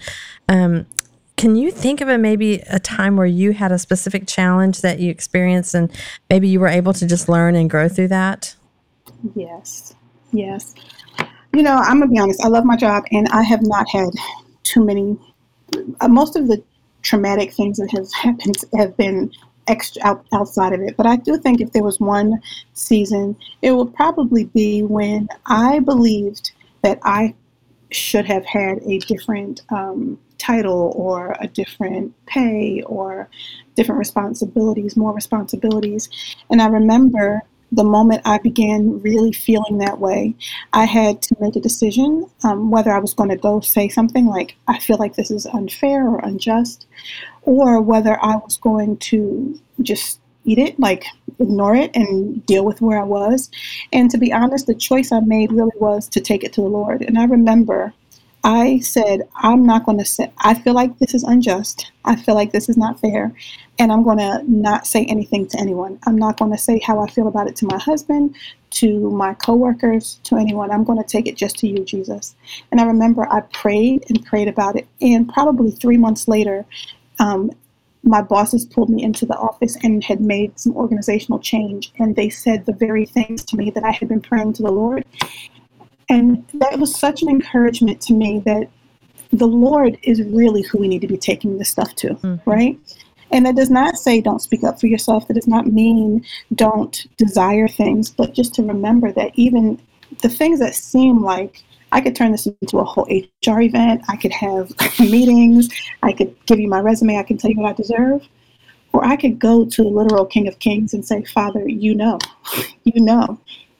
Um, 0.49 0.85
can 1.37 1.55
you 1.55 1.71
think 1.71 2.01
of 2.01 2.09
a 2.09 2.17
maybe 2.17 2.63
a 2.69 2.79
time 2.79 3.15
where 3.15 3.27
you 3.27 3.53
had 3.53 3.71
a 3.71 3.77
specific 3.77 4.27
challenge 4.27 4.81
that 4.81 4.99
you 4.99 5.11
experienced 5.11 5.75
and 5.75 5.91
maybe 6.29 6.49
you 6.49 6.59
were 6.59 6.67
able 6.67 6.93
to 6.93 7.05
just 7.05 7.29
learn 7.29 7.55
and 7.55 7.69
grow 7.69 7.87
through 7.87 8.07
that? 8.09 8.55
Yes. 9.35 9.93
Yes. 10.31 10.73
You 11.53 11.63
know, 11.63 11.75
I'm 11.75 11.99
gonna 11.99 12.11
be 12.11 12.19
honest. 12.19 12.43
I 12.43 12.49
love 12.49 12.65
my 12.65 12.75
job, 12.75 13.03
and 13.11 13.27
I 13.29 13.41
have 13.43 13.61
not 13.63 13.89
had 13.89 14.09
too 14.63 14.83
many. 14.83 15.17
Uh, 16.01 16.07
most 16.07 16.35
of 16.35 16.47
the 16.47 16.61
traumatic 17.01 17.53
things 17.53 17.77
that 17.77 17.89
have 17.91 18.11
happened 18.13 18.55
have 18.77 18.97
been 18.97 19.31
extra 19.67 20.01
out, 20.05 20.25
outside 20.33 20.73
of 20.73 20.81
it. 20.81 20.97
But 20.97 21.05
I 21.05 21.15
do 21.17 21.37
think 21.37 21.61
if 21.61 21.71
there 21.71 21.83
was 21.83 21.99
one 21.99 22.41
season, 22.73 23.35
it 23.61 23.71
would 23.71 23.93
probably 23.93 24.45
be 24.45 24.83
when 24.83 25.27
I 25.45 25.79
believed 25.79 26.51
that 26.81 26.99
I 27.03 27.33
should 27.91 28.25
have 28.25 28.45
had 28.45 28.79
a 28.83 28.99
different 28.99 29.61
um, 29.69 30.19
title 30.37 30.93
or 30.95 31.35
a 31.39 31.47
different 31.47 32.13
pay 32.25 32.81
or 32.83 33.29
different 33.75 33.99
responsibilities, 33.99 34.95
more 34.97 35.13
responsibilities. 35.13 36.09
And 36.49 36.61
I 36.61 36.67
remember 36.67 37.41
the 37.71 37.83
moment 37.83 38.21
I 38.25 38.37
began 38.37 39.01
really 39.01 39.33
feeling 39.33 39.79
that 39.79 39.99
way, 39.99 40.35
I 40.73 40.85
had 40.85 41.21
to 41.23 41.35
make 41.39 41.55
a 41.55 41.59
decision 41.59 42.29
um, 42.43 42.71
whether 42.71 42.91
I 42.91 42.99
was 42.99 43.13
going 43.13 43.29
to 43.29 43.35
go 43.35 43.59
say 43.59 43.89
something 43.89 44.25
like, 44.25 44.55
I 44.67 44.79
feel 44.79 44.97
like 44.97 45.15
this 45.15 45.31
is 45.31 45.45
unfair 45.45 46.07
or 46.07 46.19
unjust, 46.19 46.85
or 47.43 47.81
whether 47.81 48.23
I 48.23 48.35
was 48.37 48.57
going 48.57 48.97
to 48.97 49.59
just 49.81 50.19
eat 50.45 50.57
it, 50.57 50.79
like 50.79 51.05
ignore 51.39 51.75
it 51.75 51.95
and 51.95 52.45
deal 52.45 52.65
with 52.65 52.81
where 52.81 52.99
I 52.99 53.03
was. 53.03 53.49
And 53.91 54.09
to 54.11 54.17
be 54.17 54.31
honest, 54.31 54.67
the 54.67 54.75
choice 54.75 55.11
I 55.11 55.19
made 55.19 55.51
really 55.51 55.71
was 55.75 56.07
to 56.09 56.21
take 56.21 56.43
it 56.43 56.53
to 56.53 56.61
the 56.61 56.67
Lord. 56.67 57.01
And 57.01 57.17
I 57.19 57.25
remember 57.25 57.93
I 58.43 58.79
said, 58.79 59.27
I'm 59.35 59.65
not 59.65 59.85
going 59.85 59.97
to 59.97 60.05
say, 60.05 60.31
I 60.39 60.53
feel 60.53 60.73
like 60.73 60.99
this 60.99 61.13
is 61.13 61.23
unjust. 61.23 61.91
I 62.05 62.15
feel 62.15 62.33
like 62.33 62.53
this 62.53 62.69
is 62.69 62.77
not 62.77 62.99
fair. 62.99 63.33
And 63.79 63.91
I'm 63.91 64.03
going 64.03 64.17
to 64.17 64.43
not 64.47 64.87
say 64.87 65.05
anything 65.05 65.47
to 65.49 65.59
anyone. 65.59 65.99
I'm 66.07 66.17
not 66.17 66.37
going 66.37 66.51
to 66.51 66.57
say 66.57 66.79
how 66.79 66.99
I 66.99 67.07
feel 67.07 67.27
about 67.27 67.47
it 67.47 67.55
to 67.57 67.65
my 67.67 67.77
husband, 67.77 68.35
to 68.71 69.11
my 69.11 69.35
coworkers, 69.35 70.19
to 70.23 70.37
anyone. 70.37 70.71
I'm 70.71 70.83
going 70.83 71.01
to 71.01 71.07
take 71.07 71.27
it 71.27 71.35
just 71.35 71.59
to 71.59 71.67
you, 71.67 71.83
Jesus. 71.85 72.35
And 72.71 72.81
I 72.81 72.85
remember 72.85 73.31
I 73.31 73.41
prayed 73.41 74.05
and 74.09 74.25
prayed 74.25 74.47
about 74.47 74.75
it. 74.75 74.87
And 74.99 75.31
probably 75.31 75.71
three 75.71 75.97
months 75.97 76.27
later, 76.27 76.65
um, 77.19 77.51
my 78.03 78.21
bosses 78.21 78.65
pulled 78.65 78.89
me 78.89 79.03
into 79.03 79.25
the 79.25 79.35
office 79.35 79.77
and 79.83 80.03
had 80.03 80.21
made 80.21 80.57
some 80.59 80.75
organizational 80.75 81.39
change. 81.39 81.91
And 81.99 82.15
they 82.15 82.29
said 82.29 82.65
the 82.65 82.73
very 82.73 83.05
things 83.05 83.43
to 83.45 83.57
me 83.57 83.69
that 83.71 83.83
I 83.83 83.91
had 83.91 84.07
been 84.07 84.21
praying 84.21 84.53
to 84.53 84.63
the 84.63 84.71
Lord. 84.71 85.05
And 86.09 86.47
that 86.55 86.79
was 86.79 86.97
such 86.97 87.21
an 87.21 87.29
encouragement 87.29 88.01
to 88.03 88.13
me 88.13 88.39
that 88.45 88.69
the 89.33 89.47
Lord 89.47 89.97
is 90.03 90.21
really 90.21 90.63
who 90.63 90.79
we 90.79 90.87
need 90.87 91.01
to 91.01 91.07
be 91.07 91.17
taking 91.17 91.57
this 91.57 91.69
stuff 91.69 91.93
to, 91.95 92.09
mm-hmm. 92.15 92.49
right? 92.49 92.79
And 93.31 93.45
that 93.45 93.55
does 93.55 93.69
not 93.69 93.97
say 93.97 94.21
don't 94.21 94.41
speak 94.41 94.63
up 94.63 94.79
for 94.79 94.87
yourself. 94.87 95.27
That 95.27 95.33
does 95.33 95.47
not 95.47 95.67
mean 95.67 96.25
don't 96.55 97.05
desire 97.17 97.67
things, 97.67 98.09
but 98.09 98.33
just 98.33 98.53
to 98.55 98.63
remember 98.63 99.11
that 99.11 99.31
even 99.35 99.79
the 100.21 100.29
things 100.29 100.59
that 100.59 100.75
seem 100.75 101.23
like 101.23 101.63
I 101.91 102.01
could 102.01 102.15
turn 102.15 102.31
this 102.31 102.47
into 102.47 102.79
a 102.79 102.83
whole 102.83 103.05
HR 103.05 103.61
event, 103.61 104.03
I 104.07 104.17
could 104.17 104.31
have 104.33 104.71
meetings, 104.99 105.69
I 106.03 106.11
could 106.11 106.35
give 106.45 106.59
you 106.59 106.67
my 106.67 106.79
resume, 106.79 107.17
I 107.17 107.23
can 107.23 107.37
tell 107.37 107.51
you 107.51 107.57
what 107.59 107.69
I 107.69 107.73
deserve. 107.73 108.27
Or 108.93 109.05
I 109.05 109.15
could 109.15 109.37
go 109.37 109.65
to 109.65 109.83
the 109.83 109.89
literal 109.89 110.25
King 110.25 110.47
of 110.47 110.59
Kings 110.59 110.93
and 110.93 111.05
say, 111.05 111.23
Father, 111.23 111.67
you 111.67 111.93
know, 111.93 112.19
you 112.83 113.01
know. 113.01 113.39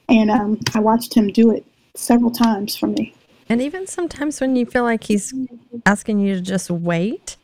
And 0.09 0.29
um, 0.29 0.59
I 0.73 0.79
watched 0.79 1.13
him 1.13 1.27
do 1.27 1.51
it 1.51 1.65
several 1.95 2.31
times 2.31 2.75
for 2.75 2.87
me. 2.87 3.13
And 3.49 3.61
even 3.61 3.87
sometimes 3.87 4.41
when 4.41 4.55
you 4.55 4.65
feel 4.65 4.83
like 4.83 5.03
he's 5.05 5.33
asking 5.85 6.19
you 6.19 6.35
to 6.35 6.41
just 6.41 6.69
wait, 6.69 7.37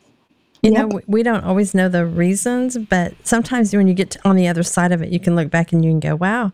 you 0.64 0.72
yep. 0.72 0.90
know, 0.90 1.02
we 1.08 1.24
don't 1.24 1.44
always 1.44 1.74
know 1.74 1.90
the 1.90 2.06
reasons, 2.06 2.78
but 2.78 3.14
sometimes 3.24 3.76
when 3.76 3.88
you 3.88 3.94
get 3.94 4.18
on 4.26 4.36
the 4.36 4.48
other 4.48 4.64
side 4.64 4.92
of 4.92 5.02
it, 5.02 5.10
you 5.10 5.20
can 5.20 5.36
look 5.36 5.50
back 5.50 5.74
and 5.74 5.84
you 5.84 5.92
can 5.92 6.00
go, 6.00 6.16
wow, 6.16 6.52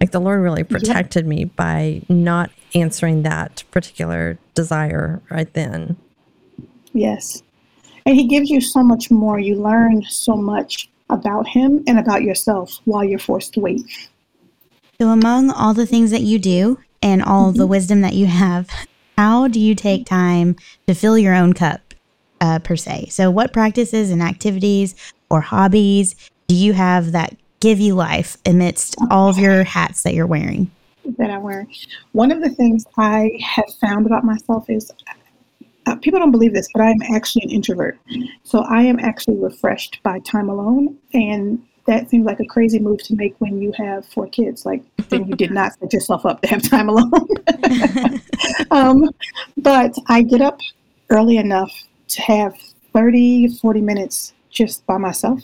like 0.00 0.10
the 0.10 0.20
Lord 0.20 0.42
really 0.42 0.64
protected 0.64 1.24
yep. 1.24 1.28
me 1.28 1.44
by 1.44 2.02
not 2.08 2.50
answering 2.74 3.22
that 3.22 3.64
particular 3.70 4.38
desire 4.54 5.22
right 5.30 5.52
then. 5.54 5.96
Yes. 6.92 7.42
And 8.04 8.16
He 8.16 8.26
gives 8.26 8.50
you 8.50 8.60
so 8.60 8.82
much 8.82 9.10
more. 9.10 9.38
You 9.38 9.54
learn 9.54 10.02
so 10.02 10.36
much 10.36 10.90
about 11.08 11.46
Him 11.46 11.84
and 11.86 11.98
about 11.98 12.22
yourself 12.22 12.80
while 12.84 13.04
you're 13.04 13.18
forced 13.18 13.54
to 13.54 13.60
wait. 13.60 13.82
So, 15.00 15.08
among 15.08 15.50
all 15.50 15.72
the 15.72 15.86
things 15.86 16.10
that 16.10 16.22
you 16.22 16.38
do, 16.38 16.78
and 17.02 17.22
all 17.22 17.50
mm-hmm. 17.50 17.58
the 17.58 17.66
wisdom 17.66 18.00
that 18.00 18.14
you 18.14 18.26
have, 18.26 18.68
how 19.18 19.48
do 19.48 19.60
you 19.60 19.74
take 19.74 20.06
time 20.06 20.56
to 20.86 20.94
fill 20.94 21.18
your 21.18 21.34
own 21.34 21.52
cup? 21.52 21.91
Uh, 22.42 22.58
per 22.58 22.76
se. 22.76 23.06
So, 23.10 23.30
what 23.30 23.52
practices 23.52 24.10
and 24.10 24.20
activities 24.20 24.94
or 25.30 25.40
hobbies 25.40 26.14
do 26.48 26.54
you 26.54 26.74
have 26.74 27.12
that 27.12 27.34
give 27.60 27.78
you 27.78 27.94
life 27.94 28.36
amidst 28.44 28.96
all 29.10 29.28
of 29.28 29.38
your 29.38 29.62
hats 29.62 30.02
that 30.02 30.12
you're 30.12 30.26
wearing? 30.26 30.70
That 31.18 31.30
I 31.30 31.38
wear. 31.38 31.66
One 32.10 32.32
of 32.32 32.42
the 32.42 32.50
things 32.50 32.84
I 32.98 33.30
have 33.40 33.72
found 33.80 34.06
about 34.06 34.24
myself 34.24 34.68
is 34.68 34.90
uh, 35.86 35.96
people 35.96 36.18
don't 36.18 36.32
believe 36.32 36.52
this, 36.52 36.68
but 36.74 36.82
I 36.82 36.90
am 36.90 37.02
actually 37.14 37.42
an 37.44 37.50
introvert. 37.50 37.98
So 38.42 38.60
I 38.60 38.82
am 38.82 38.98
actually 38.98 39.36
refreshed 39.36 40.00
by 40.02 40.18
time 40.20 40.48
alone. 40.48 40.98
And 41.14 41.64
that 41.86 42.10
seems 42.10 42.26
like 42.26 42.38
a 42.40 42.44
crazy 42.44 42.78
move 42.78 43.02
to 43.04 43.16
make 43.16 43.34
when 43.38 43.60
you 43.60 43.72
have 43.76 44.06
four 44.06 44.28
kids. 44.28 44.64
Like, 44.64 44.82
then 45.08 45.26
you 45.26 45.34
did 45.34 45.50
not 45.50 45.72
set 45.78 45.92
yourself 45.92 46.24
up 46.24 46.40
to 46.42 46.48
have 46.48 46.62
time 46.62 46.88
alone. 46.88 47.28
um, 48.70 49.10
but 49.56 49.96
I 50.08 50.22
get 50.22 50.40
up 50.40 50.60
early 51.10 51.36
enough 51.36 51.72
to 52.14 52.22
have 52.22 52.54
30, 52.92 53.56
40 53.58 53.80
minutes 53.80 54.34
just 54.50 54.84
by 54.86 54.98
myself 54.98 55.42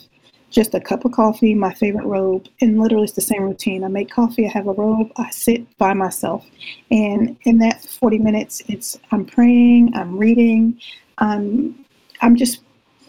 just 0.49 0.73
a 0.73 0.79
cup 0.79 1.05
of 1.05 1.11
coffee, 1.11 1.53
my 1.53 1.73
favorite 1.73 2.05
robe, 2.05 2.47
and 2.61 2.79
literally 2.79 3.03
it's 3.03 3.13
the 3.13 3.21
same 3.21 3.43
routine. 3.43 3.83
I 3.83 3.87
make 3.87 4.09
coffee, 4.09 4.47
I 4.47 4.51
have 4.51 4.67
a 4.67 4.73
robe, 4.73 5.11
I 5.17 5.29
sit 5.29 5.77
by 5.77 5.93
myself. 5.93 6.45
And 6.91 7.37
in 7.43 7.59
that 7.59 7.83
40 7.83 8.19
minutes, 8.19 8.61
it's 8.67 8.99
I'm 9.11 9.25
praying, 9.25 9.95
I'm 9.95 10.17
reading, 10.17 10.79
I'm 11.19 11.85
I'm 12.21 12.35
just 12.35 12.61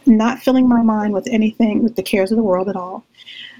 not 0.07 0.41
filling 0.41 0.69
my 0.69 0.83
mind 0.83 1.13
with 1.13 1.27
anything 1.31 1.83
with 1.83 1.97
the 1.97 2.03
cares 2.03 2.31
of 2.31 2.37
the 2.37 2.43
world 2.43 2.69
at 2.69 2.77
all. 2.77 3.05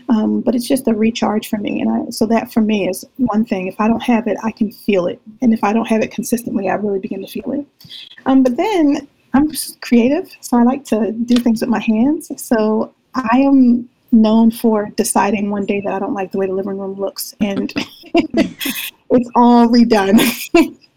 Um, 0.09 0.41
but 0.41 0.57
it's 0.57 0.67
just 0.67 0.89
a 0.89 0.95
recharge 0.95 1.49
for 1.49 1.59
me. 1.59 1.81
And 1.81 1.91
I, 1.91 2.11
so 2.11 2.27
that 2.27 2.53
for 2.53 2.61
me 2.61 2.89
is 2.89 3.05
one 3.17 3.45
thing. 3.45 3.69
If 3.69 3.81
I 3.81 3.87
don't 3.87 4.03
have 4.03 4.27
it, 4.27 4.37
I 4.43 4.51
can 4.51 4.73
feel 4.73 5.07
it. 5.07 5.21
And 5.41 5.55
if 5.55 5.63
I 5.63 5.73
don't 5.73 5.87
have 5.87 6.03
it 6.03 6.11
consistently, 6.11 6.69
I 6.69 6.75
really 6.75 6.99
begin 6.99 7.21
to 7.21 7.29
feel 7.29 7.53
it. 7.53 7.65
Um, 8.27 8.43
but 8.43 8.57
then 8.57 9.07
I'm 9.33 9.51
creative, 9.81 10.35
so 10.41 10.57
I 10.57 10.63
like 10.63 10.85
to 10.87 11.13
do 11.13 11.37
things 11.37 11.61
with 11.61 11.71
my 11.71 11.81
hands. 11.81 12.31
So 12.43 12.95
I 13.15 13.39
am 13.39 13.89
known 14.13 14.51
for 14.51 14.91
deciding 14.97 15.51
one 15.51 15.67
day 15.67 15.81
that 15.81 15.93
I 15.93 15.99
don't 15.99 16.15
like 16.15 16.33
the 16.33 16.39
way 16.39 16.47
the 16.47 16.53
living 16.53 16.79
room 16.79 16.95
looks, 16.95 17.35
and 17.41 17.73
it's 18.15 19.31
all 19.35 19.69
redone. 19.69 20.21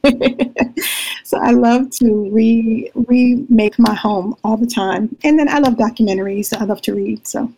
so 1.24 1.38
I 1.38 1.52
love 1.52 1.89
to 1.91 2.30
re 2.32 2.91
remake 2.96 3.78
my 3.78 3.93
home 3.93 4.36
all 4.43 4.58
the 4.58 4.67
time, 4.67 5.15
and 5.24 5.38
then 5.38 5.48
I 5.48 5.60
love 5.60 5.76
documentaries. 5.76 6.56
I 6.56 6.65
love 6.65 6.82
to 6.84 6.96
read. 6.96 7.28
So 7.28 7.52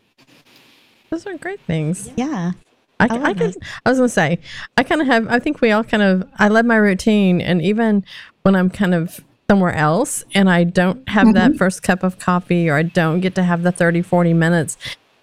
those 1.10 1.26
are 1.26 1.38
great 1.38 1.62
things. 1.62 2.12
Yeah. 2.16 2.52
I, 2.98 3.08
I, 3.08 3.24
I, 3.24 3.34
can, 3.34 3.54
I 3.86 3.90
was 3.90 4.00
gonna 4.00 4.08
say, 4.08 4.40
I 4.78 4.84
kind 4.84 5.02
of 5.02 5.08
have. 5.08 5.28
I 5.28 5.40
think 5.40 5.60
we 5.60 5.72
all 5.72 5.84
kind 5.84 6.04
of. 6.04 6.30
I 6.38 6.48
love 6.48 6.66
my 6.66 6.78
routine, 6.78 7.42
and 7.42 7.62
even 7.62 8.06
when 8.44 8.56
I'm 8.56 8.70
kind 8.70 8.94
of 8.94 9.25
somewhere 9.50 9.74
else 9.74 10.24
and 10.34 10.50
I 10.50 10.64
don't 10.64 11.08
have 11.10 11.28
mm-hmm. 11.28 11.34
that 11.34 11.58
first 11.58 11.84
cup 11.84 12.04
of 12.04 12.20
coffee 12.20 12.70
or 12.70 12.76
I 12.76 12.84
don't 12.84 13.20
get 13.20 13.36
to 13.36 13.44
have 13.44 13.64
the 13.64 13.72
30, 13.72 14.02
40 14.02 14.34
minutes, 14.34 14.78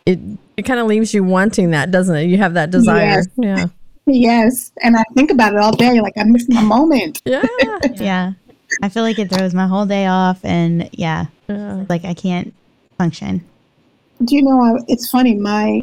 it, 0.07 0.19
it 0.57 0.63
kind 0.63 0.81
of 0.81 0.87
leaves 0.87 1.13
you 1.15 1.25
wanting 1.25 1.71
that, 1.71 1.91
doesn't 1.91 2.15
it? 2.15 2.25
You 2.25 2.39
have 2.39 2.55
that 2.55 2.71
desire. 2.71 3.03
Yes. 3.03 3.29
Yeah. 3.37 3.67
Yes. 4.07 4.73
And 4.83 4.97
I 4.97 5.05
think 5.15 5.31
about 5.31 5.53
it 5.55 5.59
all 5.59 5.73
day. 5.73 6.01
Like 6.01 6.15
I 6.17 6.25
miss 6.25 6.49
my 6.49 6.63
moment. 6.63 7.23
Yeah. 7.25 7.43
yeah. 7.95 8.33
I 8.83 8.89
feel 8.89 9.03
like 9.03 9.19
it 9.19 9.31
throws 9.31 9.55
my 9.55 9.67
whole 9.67 9.87
day 9.87 10.07
off 10.07 10.43
and 10.45 10.89
yeah, 10.93 11.27
yeah. 11.49 11.85
like 11.89 12.05
I 12.05 12.15
can't 12.15 12.55
function. 12.97 13.45
Do 14.25 14.37
you 14.37 14.43
know, 14.43 14.83
it's 14.89 15.11
funny. 15.11 15.35
My 15.35 15.83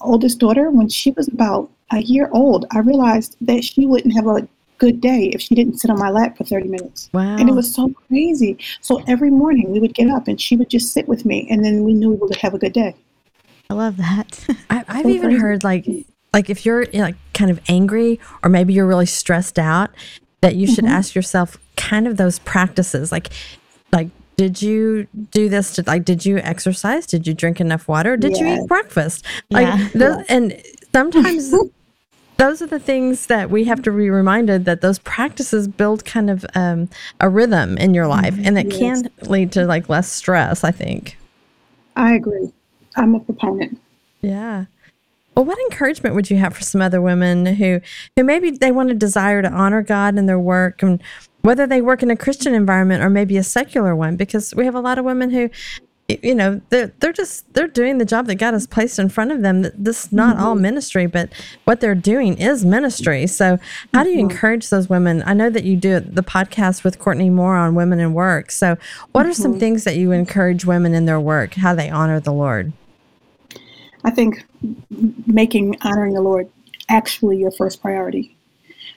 oldest 0.00 0.38
daughter, 0.40 0.70
when 0.70 0.88
she 0.88 1.12
was 1.12 1.28
about 1.28 1.70
a 1.92 2.00
year 2.00 2.28
old, 2.32 2.66
I 2.72 2.80
realized 2.80 3.36
that 3.40 3.64
she 3.64 3.86
wouldn't 3.86 4.14
have 4.14 4.26
a 4.26 4.46
good 4.78 5.00
day 5.00 5.30
if 5.34 5.40
she 5.40 5.54
didn't 5.54 5.78
sit 5.78 5.90
on 5.90 5.98
my 5.98 6.10
lap 6.10 6.38
for 6.38 6.44
30 6.44 6.68
minutes. 6.68 7.10
Wow. 7.12 7.36
And 7.36 7.48
it 7.48 7.52
was 7.52 7.72
so 7.72 7.92
crazy. 8.08 8.56
So 8.80 9.02
every 9.06 9.30
morning 9.30 9.70
we 9.70 9.80
would 9.80 9.94
get 9.94 10.08
up 10.08 10.28
and 10.28 10.40
she 10.40 10.56
would 10.56 10.70
just 10.70 10.92
sit 10.92 11.08
with 11.08 11.24
me 11.24 11.46
and 11.50 11.64
then 11.64 11.84
we 11.84 11.94
knew 11.94 12.10
we 12.10 12.16
would 12.16 12.36
have 12.36 12.54
a 12.54 12.58
good 12.58 12.72
day. 12.72 12.94
I 13.68 13.74
love 13.74 13.96
that. 13.98 14.46
I, 14.70 14.84
have 14.86 15.02
so 15.02 15.08
even 15.08 15.30
crazy. 15.30 15.40
heard 15.40 15.64
like, 15.64 15.86
like 16.32 16.48
if 16.48 16.64
you're 16.64 16.86
like 16.86 17.16
kind 17.34 17.50
of 17.50 17.60
angry 17.68 18.18
or 18.42 18.48
maybe 18.48 18.72
you're 18.72 18.86
really 18.86 19.06
stressed 19.06 19.58
out, 19.58 19.90
that 20.40 20.54
you 20.54 20.66
should 20.66 20.84
mm-hmm. 20.84 20.94
ask 20.94 21.14
yourself 21.14 21.58
kind 21.76 22.06
of 22.06 22.16
those 22.16 22.38
practices 22.38 23.10
like, 23.12 23.28
like, 23.92 24.08
did 24.36 24.62
you 24.62 25.08
do 25.32 25.48
this 25.48 25.72
to 25.72 25.82
like 25.88 26.04
did 26.04 26.24
you 26.24 26.38
exercise 26.38 27.06
did 27.06 27.26
you 27.26 27.34
drink 27.34 27.60
enough 27.60 27.88
water 27.88 28.16
did 28.16 28.30
yes. 28.30 28.40
you 28.40 28.46
eat 28.46 28.68
breakfast 28.68 29.24
like 29.50 29.66
yeah. 29.66 29.88
the, 29.94 30.24
and 30.28 30.62
sometimes 30.92 31.52
those 32.38 32.62
are 32.62 32.66
the 32.66 32.78
things 32.78 33.26
that 33.26 33.50
we 33.50 33.64
have 33.64 33.82
to 33.82 33.90
be 33.90 34.08
reminded 34.08 34.64
that 34.64 34.80
those 34.80 34.98
practices 35.00 35.68
build 35.68 36.04
kind 36.04 36.30
of 36.30 36.46
um, 36.54 36.88
a 37.20 37.28
rhythm 37.28 37.76
in 37.76 37.94
your 37.94 38.06
life 38.06 38.36
and 38.42 38.56
it 38.56 38.72
yes. 38.72 39.02
can 39.02 39.10
lead 39.28 39.52
to 39.52 39.66
like 39.66 39.88
less 39.88 40.10
stress 40.10 40.64
i 40.64 40.70
think. 40.70 41.18
I 41.96 42.14
agree. 42.14 42.52
I'm 42.96 43.16
a 43.16 43.20
proponent. 43.20 43.80
Yeah. 44.20 44.66
Well 45.34 45.44
what 45.44 45.58
encouragement 45.58 46.14
would 46.14 46.30
you 46.30 46.36
have 46.36 46.56
for 46.56 46.62
some 46.62 46.80
other 46.80 47.02
women 47.02 47.44
who 47.44 47.80
who 48.16 48.24
maybe 48.24 48.50
they 48.50 48.70
want 48.70 48.90
a 48.90 48.94
desire 48.94 49.42
to 49.42 49.50
honor 49.50 49.82
god 49.82 50.16
in 50.16 50.26
their 50.26 50.38
work 50.38 50.82
and 50.82 51.02
whether 51.42 51.66
they 51.66 51.80
work 51.80 52.02
in 52.02 52.10
a 52.10 52.16
christian 52.16 52.54
environment 52.54 53.02
or 53.02 53.10
maybe 53.10 53.36
a 53.36 53.42
secular 53.42 53.94
one? 53.94 54.16
Because 54.16 54.54
we 54.54 54.64
have 54.64 54.74
a 54.74 54.80
lot 54.80 54.98
of 54.98 55.04
women 55.04 55.30
who 55.30 55.50
you 56.08 56.34
know 56.34 56.60
they're 56.70 56.90
they're 57.00 57.12
just 57.12 57.52
they're 57.52 57.68
doing 57.68 57.98
the 57.98 58.04
job 58.04 58.26
that 58.26 58.36
God 58.36 58.54
has 58.54 58.66
placed 58.66 58.98
in 58.98 59.10
front 59.10 59.30
of 59.30 59.42
them. 59.42 59.62
This 59.74 60.06
is 60.06 60.12
not 60.12 60.36
mm-hmm. 60.36 60.44
all 60.44 60.54
ministry, 60.54 61.06
but 61.06 61.30
what 61.64 61.80
they're 61.80 61.94
doing 61.94 62.38
is 62.38 62.64
ministry. 62.64 63.26
So, 63.26 63.58
how 63.92 64.04
do 64.04 64.10
you 64.10 64.16
mm-hmm. 64.16 64.30
encourage 64.30 64.70
those 64.70 64.88
women? 64.88 65.22
I 65.26 65.34
know 65.34 65.50
that 65.50 65.64
you 65.64 65.76
do 65.76 66.00
the 66.00 66.22
podcast 66.22 66.82
with 66.82 66.98
Courtney 66.98 67.28
Moore 67.28 67.56
on 67.56 67.74
women 67.74 68.00
in 68.00 68.14
work. 68.14 68.50
So, 68.50 68.78
what 69.12 69.22
mm-hmm. 69.22 69.30
are 69.30 69.34
some 69.34 69.50
mm-hmm. 69.52 69.60
things 69.60 69.84
that 69.84 69.96
you 69.96 70.12
encourage 70.12 70.64
women 70.64 70.94
in 70.94 71.04
their 71.04 71.20
work? 71.20 71.54
How 71.54 71.74
they 71.74 71.90
honor 71.90 72.20
the 72.20 72.32
Lord? 72.32 72.72
I 74.04 74.10
think 74.10 74.46
making 75.26 75.76
honoring 75.82 76.14
the 76.14 76.22
Lord 76.22 76.48
actually 76.88 77.36
your 77.36 77.50
first 77.50 77.82
priority. 77.82 78.37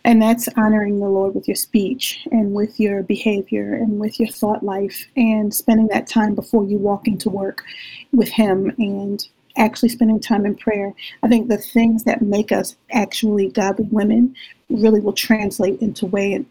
And 0.03 0.21
that's 0.21 0.49
honoring 0.57 0.99
the 0.99 1.07
Lord 1.07 1.35
with 1.35 1.47
your 1.47 1.55
speech 1.55 2.27
and 2.31 2.53
with 2.53 2.79
your 2.79 3.03
behavior 3.03 3.75
and 3.75 3.99
with 3.99 4.19
your 4.19 4.29
thought 4.29 4.63
life 4.63 5.05
and 5.15 5.53
spending 5.53 5.87
that 5.89 6.07
time 6.07 6.33
before 6.33 6.65
you 6.65 6.77
walk 6.77 7.07
into 7.07 7.29
work 7.29 7.63
with 8.11 8.29
Him 8.29 8.73
and 8.77 9.27
actually 9.57 9.89
spending 9.89 10.19
time 10.19 10.45
in 10.45 10.55
prayer. 10.55 10.93
I 11.23 11.27
think 11.27 11.49
the 11.49 11.57
things 11.57 12.03
that 12.05 12.21
make 12.21 12.51
us 12.51 12.75
actually 12.91 13.49
godly 13.49 13.87
women 13.91 14.35
really 14.69 15.01
will 15.01 15.13
translate 15.13 15.81
into 15.81 16.05
way 16.05 16.45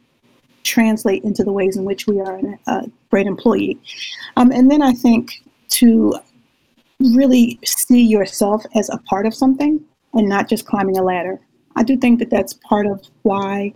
translate 0.62 1.24
into 1.24 1.42
the 1.42 1.52
ways 1.52 1.76
in 1.76 1.84
which 1.84 2.06
we 2.06 2.20
are 2.20 2.38
a 2.66 2.82
great 3.10 3.26
employee. 3.26 3.78
Um, 4.36 4.52
and 4.52 4.70
then 4.70 4.82
I 4.82 4.92
think 4.92 5.42
to 5.70 6.14
really 7.00 7.58
see 7.64 8.02
yourself 8.02 8.62
as 8.74 8.90
a 8.90 8.98
part 8.98 9.26
of 9.26 9.34
something 9.34 9.82
and 10.12 10.28
not 10.28 10.48
just 10.48 10.66
climbing 10.66 10.98
a 10.98 11.02
ladder. 11.02 11.40
I 11.76 11.82
do 11.82 11.96
think 11.96 12.18
that 12.18 12.30
that's 12.30 12.52
part 12.52 12.86
of 12.86 13.02
why 13.22 13.72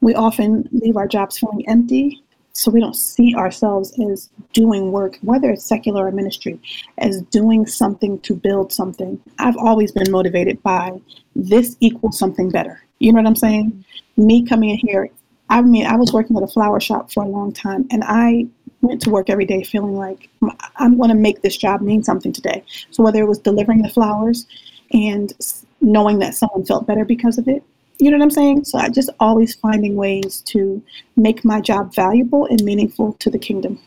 we 0.00 0.14
often 0.14 0.68
leave 0.72 0.96
our 0.96 1.08
jobs 1.08 1.38
feeling 1.38 1.68
empty. 1.68 2.22
So 2.52 2.70
we 2.70 2.80
don't 2.80 2.96
see 2.96 3.34
ourselves 3.34 3.92
as 4.10 4.30
doing 4.54 4.90
work, 4.90 5.18
whether 5.20 5.50
it's 5.50 5.64
secular 5.64 6.06
or 6.06 6.10
ministry, 6.10 6.58
as 6.96 7.20
doing 7.22 7.66
something 7.66 8.18
to 8.20 8.34
build 8.34 8.72
something. 8.72 9.20
I've 9.38 9.58
always 9.58 9.92
been 9.92 10.10
motivated 10.10 10.62
by 10.62 10.98
this 11.34 11.76
equals 11.80 12.18
something 12.18 12.50
better. 12.50 12.82
You 12.98 13.12
know 13.12 13.20
what 13.20 13.26
I'm 13.26 13.36
saying? 13.36 13.84
Me 14.16 14.42
coming 14.46 14.70
in 14.70 14.78
here, 14.78 15.10
I 15.50 15.60
mean, 15.60 15.86
I 15.86 15.96
was 15.96 16.14
working 16.14 16.36
at 16.36 16.42
a 16.42 16.46
flower 16.46 16.80
shop 16.80 17.12
for 17.12 17.22
a 17.22 17.28
long 17.28 17.52
time, 17.52 17.86
and 17.90 18.02
I 18.04 18.46
went 18.80 19.02
to 19.02 19.10
work 19.10 19.28
every 19.28 19.44
day 19.44 19.62
feeling 19.62 19.94
like 19.94 20.30
I'm 20.76 20.96
going 20.96 21.10
to 21.10 21.14
make 21.14 21.42
this 21.42 21.56
job 21.56 21.82
mean 21.82 22.02
something 22.02 22.32
today. 22.32 22.64
So 22.90 23.02
whether 23.02 23.20
it 23.20 23.26
was 23.26 23.38
delivering 23.38 23.82
the 23.82 23.90
flowers 23.90 24.46
and 24.92 25.32
knowing 25.80 26.18
that 26.20 26.34
someone 26.34 26.64
felt 26.64 26.86
better 26.86 27.04
because 27.04 27.38
of 27.38 27.48
it. 27.48 27.62
You 27.98 28.10
know 28.10 28.18
what 28.18 28.24
I'm 28.24 28.30
saying? 28.30 28.64
So 28.64 28.78
I 28.78 28.88
just 28.88 29.10
always 29.20 29.54
finding 29.54 29.96
ways 29.96 30.42
to 30.46 30.82
make 31.16 31.44
my 31.44 31.60
job 31.60 31.94
valuable 31.94 32.46
and 32.46 32.62
meaningful 32.62 33.14
to 33.14 33.30
the 33.30 33.38
kingdom. 33.38 33.78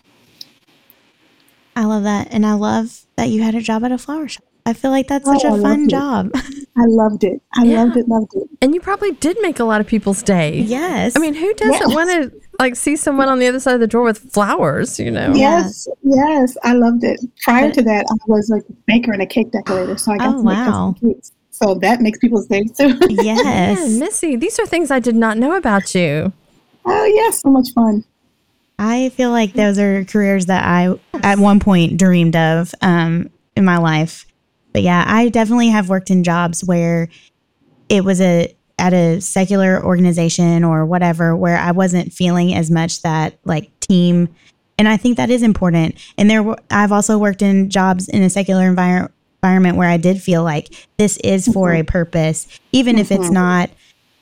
I 1.75 1.85
love 1.85 2.03
that. 2.03 2.27
And 2.31 2.45
I 2.45 2.53
love 2.53 3.05
that 3.17 3.29
you 3.29 3.43
had 3.43 3.55
a 3.55 3.61
job 3.61 3.83
at 3.83 3.91
a 3.91 3.97
flower 3.97 4.27
shop. 4.27 4.43
I 4.65 4.73
feel 4.73 4.91
like 4.91 5.07
that's 5.07 5.25
such 5.25 5.45
oh, 5.45 5.55
a 5.55 5.61
fun 5.61 5.89
job. 5.89 6.31
I 6.35 6.83
loved 6.85 7.23
it. 7.23 7.41
I 7.55 7.63
yeah. 7.63 7.83
loved 7.83 7.97
it, 7.97 8.07
loved 8.07 8.35
it. 8.35 8.47
And 8.61 8.75
you 8.75 8.81
probably 8.81 9.13
did 9.13 9.37
make 9.41 9.59
a 9.59 9.63
lot 9.63 9.81
of 9.81 9.87
people's 9.87 10.21
day. 10.21 10.59
Yes. 10.59 11.13
I 11.15 11.19
mean, 11.19 11.33
who 11.33 11.53
doesn't 11.55 11.89
yes. 11.89 11.95
want 11.95 12.09
to 12.09 12.39
like 12.59 12.75
see 12.75 12.95
someone 12.95 13.29
on 13.29 13.39
the 13.39 13.47
other 13.47 13.59
side 13.59 13.73
of 13.73 13.79
the 13.79 13.87
door 13.87 14.03
with 14.03 14.31
flowers, 14.31 14.99
you 14.99 15.09
know? 15.09 15.33
Yes, 15.33 15.87
yes. 16.03 16.57
I 16.63 16.73
loved 16.73 17.03
it. 17.03 17.19
Prior 17.41 17.67
but, 17.67 17.75
to 17.75 17.81
that, 17.83 18.05
I 18.09 18.15
was 18.27 18.49
like 18.49 18.63
a 18.69 18.73
baker 18.85 19.11
and 19.11 19.21
a 19.21 19.25
cake 19.25 19.51
decorator. 19.51 19.97
So 19.97 20.11
I 20.11 20.17
got 20.17 20.35
oh, 20.35 20.37
to 20.37 20.43
make 20.43 20.55
wow. 20.55 20.91
custom 20.93 21.13
cakes. 21.13 21.31
So 21.51 21.75
that 21.75 22.01
makes 22.01 22.19
people 22.19 22.43
days 22.45 22.71
too. 22.77 22.97
yes. 23.09 23.89
Yeah, 23.89 23.99
Missy, 23.99 24.35
these 24.35 24.59
are 24.59 24.65
things 24.65 24.91
I 24.91 24.99
did 24.99 25.15
not 25.15 25.37
know 25.37 25.55
about 25.55 25.93
you. 25.95 26.31
Oh, 26.85 27.05
yeah, 27.05 27.31
so 27.31 27.49
much 27.49 27.71
fun. 27.73 28.03
I 28.77 29.09
feel 29.09 29.31
like 29.31 29.53
those 29.53 29.77
are 29.77 30.05
careers 30.05 30.45
that 30.45 30.63
I 30.63 30.97
at 31.21 31.37
one 31.37 31.59
point 31.59 31.97
dreamed 31.97 32.35
of 32.37 32.73
um, 32.81 33.29
in 33.55 33.65
my 33.65 33.77
life. 33.77 34.25
But 34.71 34.83
yeah, 34.83 35.03
I 35.05 35.27
definitely 35.29 35.67
have 35.69 35.89
worked 35.89 36.09
in 36.09 36.23
jobs 36.23 36.63
where 36.63 37.09
it 37.89 38.05
was 38.05 38.21
a 38.21 38.55
at 38.77 38.93
a 38.93 39.19
secular 39.19 39.83
organization 39.83 40.63
or 40.63 40.85
whatever 40.85 41.35
where 41.35 41.57
I 41.57 41.71
wasn't 41.71 42.13
feeling 42.13 42.53
as 42.53 42.71
much 42.71 43.01
that 43.01 43.37
like 43.43 43.77
team 43.81 44.29
And 44.77 44.87
I 44.87 44.95
think 44.95 45.17
that 45.17 45.29
is 45.29 45.43
important. 45.43 45.95
And 46.17 46.29
there, 46.29 46.55
I've 46.71 46.93
also 46.93 47.17
worked 47.17 47.41
in 47.41 47.69
jobs 47.69 48.07
in 48.07 48.23
a 48.23 48.29
secular 48.29 48.63
environment 48.63 49.11
environment 49.41 49.77
where 49.77 49.89
I 49.89 49.97
did 49.97 50.21
feel 50.21 50.43
like 50.43 50.87
this 50.97 51.17
is 51.17 51.47
for 51.47 51.71
mm-hmm. 51.71 51.81
a 51.81 51.83
purpose, 51.85 52.47
even 52.71 52.95
mm-hmm. 52.95 53.01
if 53.01 53.11
it's 53.11 53.25
mm-hmm. 53.25 53.33
not 53.33 53.69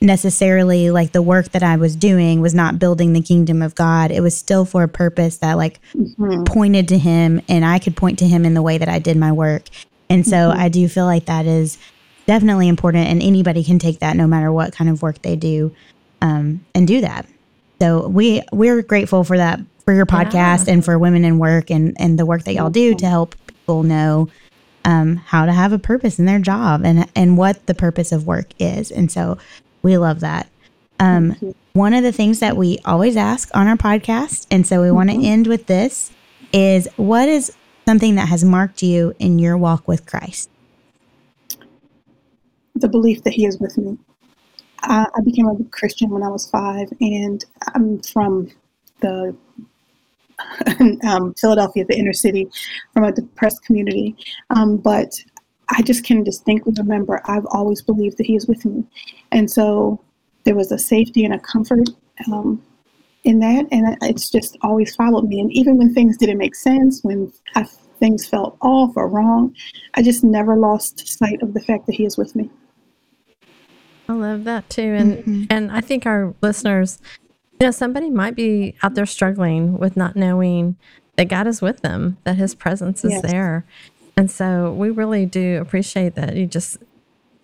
necessarily 0.00 0.90
like 0.90 1.10
the 1.10 1.22
work 1.22 1.50
that 1.50 1.62
I 1.62 1.76
was 1.76 1.96
doing 1.96 2.40
was 2.40 2.54
not 2.54 2.78
building 2.78 3.12
the 3.12 3.20
kingdom 3.20 3.62
of 3.62 3.74
God. 3.74 4.12
It 4.12 4.20
was 4.20 4.36
still 4.36 4.64
for 4.64 4.84
a 4.84 4.88
purpose 4.88 5.38
that 5.38 5.54
like 5.54 5.80
mm-hmm. 5.92 6.44
pointed 6.44 6.88
to 6.88 6.98
him 6.98 7.42
and 7.48 7.64
I 7.64 7.80
could 7.80 7.96
point 7.96 8.18
to 8.20 8.26
him 8.26 8.44
in 8.44 8.54
the 8.54 8.62
way 8.62 8.78
that 8.78 8.88
I 8.88 9.00
did 9.00 9.16
my 9.16 9.32
work. 9.32 9.64
And 10.08 10.24
so 10.24 10.36
mm-hmm. 10.36 10.60
I 10.60 10.68
do 10.68 10.88
feel 10.88 11.04
like 11.04 11.26
that 11.26 11.46
is 11.46 11.78
definitely 12.26 12.68
important 12.68 13.08
and 13.08 13.22
anybody 13.22 13.64
can 13.64 13.78
take 13.78 13.98
that 13.98 14.16
no 14.16 14.26
matter 14.26 14.52
what 14.52 14.72
kind 14.72 14.88
of 14.88 15.02
work 15.02 15.22
they 15.22 15.34
do 15.34 15.74
um, 16.22 16.64
and 16.74 16.86
do 16.86 17.00
that. 17.00 17.26
So 17.80 18.08
we 18.08 18.42
we're 18.52 18.82
grateful 18.82 19.24
for 19.24 19.36
that 19.36 19.60
for 19.84 19.94
your 19.94 20.06
podcast 20.06 20.66
yeah. 20.66 20.74
and 20.74 20.84
for 20.84 20.98
women 20.98 21.24
in 21.24 21.38
work 21.38 21.70
and 21.70 21.96
and 21.98 22.18
the 22.18 22.26
work 22.26 22.44
that 22.44 22.54
y'all 22.54 22.70
do 22.70 22.94
to 22.94 23.06
help 23.06 23.34
people 23.46 23.82
know 23.82 24.28
um, 24.88 25.16
how 25.16 25.44
to 25.44 25.52
have 25.52 25.74
a 25.74 25.78
purpose 25.78 26.18
in 26.18 26.24
their 26.24 26.38
job 26.38 26.80
and 26.82 27.06
and 27.14 27.36
what 27.36 27.66
the 27.66 27.74
purpose 27.74 28.10
of 28.10 28.26
work 28.26 28.46
is. 28.58 28.90
And 28.90 29.12
so 29.12 29.36
we 29.82 29.98
love 29.98 30.20
that. 30.20 30.48
Um, 30.98 31.54
one 31.74 31.92
of 31.92 32.02
the 32.02 32.10
things 32.10 32.40
that 32.40 32.56
we 32.56 32.78
always 32.86 33.14
ask 33.14 33.54
on 33.54 33.68
our 33.68 33.76
podcast, 33.76 34.46
and 34.50 34.66
so 34.66 34.80
we 34.80 34.90
want 34.90 35.10
to 35.10 35.16
mm-hmm. 35.16 35.26
end 35.26 35.46
with 35.46 35.66
this, 35.66 36.10
is 36.54 36.88
what 36.96 37.28
is 37.28 37.54
something 37.86 38.14
that 38.14 38.28
has 38.28 38.42
marked 38.44 38.82
you 38.82 39.14
in 39.18 39.38
your 39.38 39.58
walk 39.58 39.86
with 39.86 40.06
Christ? 40.06 40.48
The 42.74 42.88
belief 42.88 43.22
that 43.24 43.34
He 43.34 43.44
is 43.44 43.58
with 43.60 43.76
me. 43.76 43.98
I, 44.80 45.06
I 45.14 45.20
became 45.20 45.48
a 45.48 45.62
Christian 45.64 46.08
when 46.08 46.22
I 46.22 46.28
was 46.28 46.50
five, 46.50 46.88
and 47.00 47.44
I'm 47.74 48.00
from 48.00 48.50
the 49.00 49.36
um, 51.06 51.34
Philadelphia, 51.34 51.84
the 51.84 51.98
inner 51.98 52.12
city, 52.12 52.48
from 52.92 53.04
a 53.04 53.12
depressed 53.12 53.62
community. 53.64 54.16
Um, 54.50 54.76
but 54.76 55.14
I 55.68 55.82
just 55.82 56.04
can 56.04 56.22
distinctly 56.24 56.72
remember 56.78 57.20
I've 57.26 57.46
always 57.50 57.82
believed 57.82 58.18
that 58.18 58.26
He 58.26 58.36
is 58.36 58.46
with 58.46 58.64
me. 58.64 58.84
And 59.32 59.50
so 59.50 60.00
there 60.44 60.54
was 60.54 60.72
a 60.72 60.78
safety 60.78 61.24
and 61.24 61.34
a 61.34 61.38
comfort 61.38 61.90
um, 62.32 62.62
in 63.24 63.38
that. 63.40 63.66
And 63.70 63.96
it's 64.02 64.30
just 64.30 64.56
always 64.62 64.94
followed 64.94 65.28
me. 65.28 65.40
And 65.40 65.52
even 65.52 65.76
when 65.76 65.92
things 65.92 66.16
didn't 66.16 66.38
make 66.38 66.54
sense, 66.54 67.02
when 67.02 67.32
I, 67.54 67.64
things 67.98 68.26
felt 68.26 68.56
off 68.62 68.96
or 68.96 69.08
wrong, 69.08 69.54
I 69.94 70.02
just 70.02 70.24
never 70.24 70.56
lost 70.56 71.06
sight 71.06 71.42
of 71.42 71.54
the 71.54 71.60
fact 71.60 71.86
that 71.86 71.94
He 71.94 72.04
is 72.04 72.16
with 72.16 72.34
me. 72.34 72.50
I 74.08 74.14
love 74.14 74.44
that 74.44 74.70
too. 74.70 74.82
And 74.82 75.18
mm-hmm. 75.18 75.44
and 75.50 75.70
I 75.70 75.82
think 75.82 76.06
our 76.06 76.34
listeners, 76.40 76.98
you 77.60 77.66
know, 77.66 77.70
somebody 77.70 78.10
might 78.10 78.34
be 78.34 78.74
out 78.82 78.94
there 78.94 79.06
struggling 79.06 79.78
with 79.78 79.96
not 79.96 80.16
knowing 80.16 80.76
that 81.16 81.28
God 81.28 81.46
is 81.46 81.60
with 81.60 81.80
them, 81.80 82.18
that 82.24 82.36
his 82.36 82.54
presence 82.54 83.04
is 83.04 83.12
yes. 83.12 83.22
there. 83.22 83.64
And 84.16 84.30
so 84.30 84.72
we 84.72 84.90
really 84.90 85.26
do 85.26 85.58
appreciate 85.60 86.14
that 86.14 86.36
you 86.36 86.46
just 86.46 86.78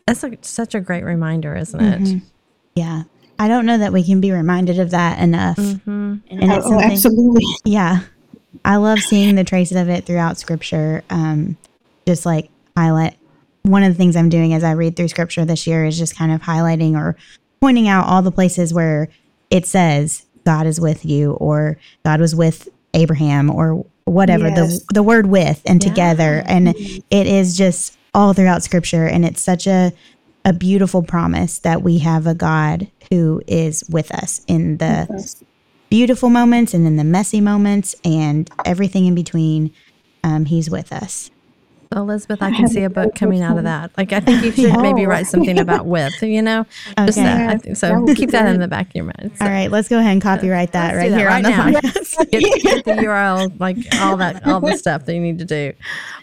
that's 0.06 0.22
a, 0.22 0.36
such 0.42 0.74
a 0.74 0.80
great 0.80 1.04
reminder, 1.04 1.56
isn't 1.56 1.80
it? 1.80 2.00
Mm-hmm. 2.00 2.26
Yeah. 2.74 3.04
I 3.38 3.48
don't 3.48 3.66
know 3.66 3.78
that 3.78 3.92
we 3.92 4.04
can 4.04 4.20
be 4.20 4.30
reminded 4.30 4.78
of 4.78 4.90
that 4.90 5.18
enough. 5.18 5.56
Mm-hmm. 5.56 6.16
And 6.30 6.52
it's 6.52 6.66
oh, 6.66 6.80
absolutely. 6.80 7.44
Yeah. 7.64 8.00
I 8.64 8.76
love 8.76 9.00
seeing 9.00 9.34
the 9.34 9.44
traces 9.44 9.76
of 9.76 9.88
it 9.88 10.04
throughout 10.04 10.38
scripture. 10.38 11.02
Um, 11.10 11.56
just 12.06 12.26
like 12.26 12.50
highlight 12.76 13.16
one 13.62 13.82
of 13.82 13.92
the 13.92 13.96
things 13.96 14.14
I'm 14.14 14.28
doing 14.28 14.52
as 14.52 14.62
I 14.62 14.72
read 14.72 14.94
through 14.94 15.08
scripture 15.08 15.44
this 15.44 15.66
year 15.66 15.84
is 15.86 15.98
just 15.98 16.16
kind 16.16 16.30
of 16.30 16.42
highlighting 16.42 16.94
or 16.94 17.16
pointing 17.60 17.88
out 17.88 18.06
all 18.06 18.20
the 18.20 18.30
places 18.30 18.74
where 18.74 19.08
it 19.54 19.66
says 19.66 20.26
God 20.44 20.66
is 20.66 20.80
with 20.80 21.04
you 21.04 21.34
or 21.34 21.78
God 22.04 22.20
was 22.20 22.34
with 22.34 22.68
Abraham 22.92 23.48
or 23.48 23.86
whatever 24.04 24.48
yes. 24.48 24.80
the 24.80 24.94
the 24.94 25.02
word 25.02 25.26
with 25.26 25.62
and 25.64 25.82
yeah. 25.82 25.88
together 25.88 26.42
and 26.44 26.68
it 26.68 27.26
is 27.26 27.56
just 27.56 27.96
all 28.12 28.32
throughout 28.34 28.64
scripture 28.64 29.06
and 29.06 29.24
it's 29.24 29.40
such 29.40 29.66
a 29.66 29.92
a 30.44 30.52
beautiful 30.52 31.02
promise 31.02 31.60
that 31.60 31.82
we 31.82 31.98
have 31.98 32.26
a 32.26 32.34
God 32.34 32.90
who 33.10 33.40
is 33.46 33.84
with 33.88 34.10
us 34.10 34.44
in 34.46 34.76
the 34.76 35.42
beautiful 35.88 36.28
moments 36.28 36.74
and 36.74 36.86
in 36.86 36.96
the 36.96 37.04
messy 37.04 37.40
moments 37.40 37.94
and 38.04 38.50
everything 38.66 39.06
in 39.06 39.14
between 39.14 39.72
um, 40.24 40.46
he's 40.46 40.68
with 40.68 40.92
us 40.92 41.30
Elizabeth, 41.94 42.42
I 42.42 42.50
can 42.50 42.68
see 42.68 42.82
a 42.82 42.90
book 42.90 43.14
coming 43.14 43.42
out 43.42 43.56
of 43.56 43.64
that. 43.64 43.90
Like, 43.96 44.12
I 44.12 44.20
think 44.20 44.44
you 44.44 44.52
should 44.52 44.80
maybe 44.80 45.06
write 45.06 45.26
something 45.26 45.58
about 45.58 45.86
with, 45.86 46.22
you 46.22 46.42
know? 46.42 46.66
Okay. 46.96 47.06
Just 47.06 47.18
that. 47.18 47.50
I 47.50 47.58
think 47.58 47.76
so. 47.76 48.14
Keep 48.14 48.30
that 48.30 48.46
in 48.54 48.60
the 48.60 48.68
back 48.68 48.88
of 48.88 48.94
your 48.94 49.04
mind. 49.04 49.32
So, 49.36 49.44
all 49.44 49.50
right, 49.50 49.70
let's 49.70 49.88
go 49.88 49.98
ahead 49.98 50.12
and 50.12 50.22
copyright 50.22 50.72
that 50.72 50.94
right 50.94 51.10
that 51.10 51.18
here 51.18 51.26
right 51.26 51.44
on 51.44 51.50
the 51.50 51.50
now. 51.50 51.80
podcast. 51.80 52.30
Get, 52.30 52.62
get, 52.62 52.84
the 52.84 52.92
URL, 52.92 53.58
like 53.58 53.78
all 54.00 54.16
that, 54.18 54.46
all 54.46 54.60
the 54.60 54.76
stuff 54.76 55.06
that 55.06 55.14
you 55.14 55.20
need 55.20 55.38
to 55.38 55.44
do. 55.44 55.72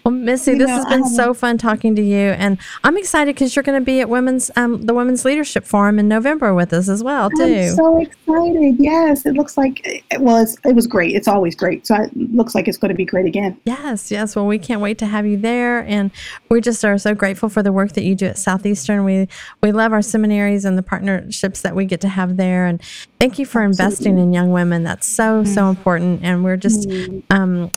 Well, 0.03 0.13
Missy, 0.13 0.51
you 0.51 0.59
this 0.59 0.67
know, 0.67 0.75
has 0.75 0.85
been 0.85 1.05
so 1.05 1.33
fun 1.33 1.57
talking 1.57 1.95
to 1.95 2.01
you, 2.01 2.17
and 2.17 2.57
I'm 2.83 2.97
excited 2.97 3.35
because 3.35 3.55
you're 3.55 3.63
going 3.63 3.79
to 3.79 3.85
be 3.85 3.99
at 4.01 4.09
women's, 4.09 4.49
um, 4.55 4.83
the 4.83 4.93
Women's 4.93 5.25
Leadership 5.25 5.65
Forum 5.65 5.99
in 5.99 6.07
November 6.07 6.53
with 6.53 6.73
us 6.73 6.89
as 6.89 7.03
well, 7.03 7.29
too. 7.29 7.43
I'm 7.43 7.75
so 7.75 8.01
excited. 8.01 8.75
Yes, 8.79 9.25
it 9.25 9.33
looks 9.33 9.57
like 9.57 9.81
it 9.85 10.21
was. 10.21 10.57
It 10.65 10.75
was 10.75 10.87
great. 10.87 11.15
It's 11.15 11.27
always 11.27 11.55
great. 11.55 11.85
So 11.85 11.95
it 11.95 12.15
looks 12.15 12.55
like 12.55 12.67
it's 12.67 12.77
going 12.77 12.89
to 12.89 12.95
be 12.95 13.05
great 13.05 13.25
again. 13.25 13.59
Yes, 13.65 14.11
yes. 14.11 14.35
Well, 14.35 14.47
we 14.47 14.59
can't 14.59 14.81
wait 14.81 14.97
to 14.99 15.05
have 15.05 15.25
you 15.25 15.37
there 15.37 15.60
there. 15.61 15.85
And 15.85 16.11
we 16.49 16.61
just 16.61 16.83
are 16.83 16.97
so 16.97 17.13
grateful 17.13 17.49
for 17.49 17.63
the 17.63 17.71
work 17.71 17.93
that 17.93 18.03
you 18.03 18.15
do 18.15 18.27
at 18.27 18.37
Southeastern. 18.37 19.03
We 19.03 19.27
we 19.61 19.71
love 19.71 19.93
our 19.93 20.01
seminaries 20.01 20.65
and 20.65 20.77
the 20.77 20.83
partnerships 20.83 21.61
that 21.61 21.75
we 21.75 21.85
get 21.85 22.01
to 22.01 22.09
have 22.09 22.37
there. 22.37 22.65
And 22.65 22.81
thank 23.19 23.39
you 23.39 23.45
for 23.45 23.61
Absolutely. 23.61 23.85
investing 23.85 24.17
in 24.17 24.33
young 24.33 24.51
women. 24.51 24.83
That's 24.83 25.07
so 25.07 25.43
so 25.43 25.61
mm-hmm. 25.61 25.69
important. 25.69 26.23
And 26.23 26.43
we're 26.43 26.57
just 26.57 26.89
mm-hmm. 26.89 27.19
um, 27.29 27.71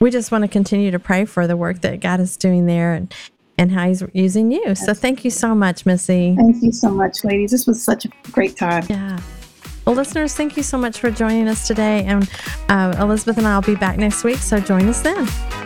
we 0.00 0.10
just 0.10 0.32
want 0.32 0.42
to 0.42 0.48
continue 0.48 0.90
to 0.90 0.98
pray 0.98 1.24
for 1.24 1.46
the 1.46 1.56
work 1.56 1.80
that 1.82 2.00
God 2.00 2.20
is 2.20 2.36
doing 2.36 2.66
there 2.66 2.94
and 2.94 3.14
and 3.58 3.72
how 3.72 3.88
he's 3.88 4.02
using 4.12 4.52
you. 4.52 4.74
So 4.74 4.92
thank 4.92 5.24
you 5.24 5.30
so 5.30 5.54
much, 5.54 5.86
Missy. 5.86 6.36
Thank 6.36 6.62
you 6.62 6.72
so 6.72 6.90
much, 6.90 7.24
ladies. 7.24 7.50
This 7.50 7.66
was 7.66 7.82
such 7.82 8.04
a 8.04 8.08
great 8.30 8.56
time. 8.56 8.84
Yeah. 8.90 9.18
Well, 9.86 9.94
listeners, 9.94 10.34
thank 10.34 10.56
you 10.56 10.62
so 10.62 10.76
much 10.76 10.98
for 10.98 11.10
joining 11.10 11.48
us 11.48 11.66
today. 11.66 12.04
And 12.04 12.28
uh, 12.68 12.96
Elizabeth 12.98 13.38
and 13.38 13.46
I 13.46 13.54
will 13.54 13.62
be 13.62 13.76
back 13.76 13.98
next 13.98 14.24
week. 14.24 14.38
So 14.38 14.58
join 14.58 14.88
us 14.88 15.00
then. 15.00 15.65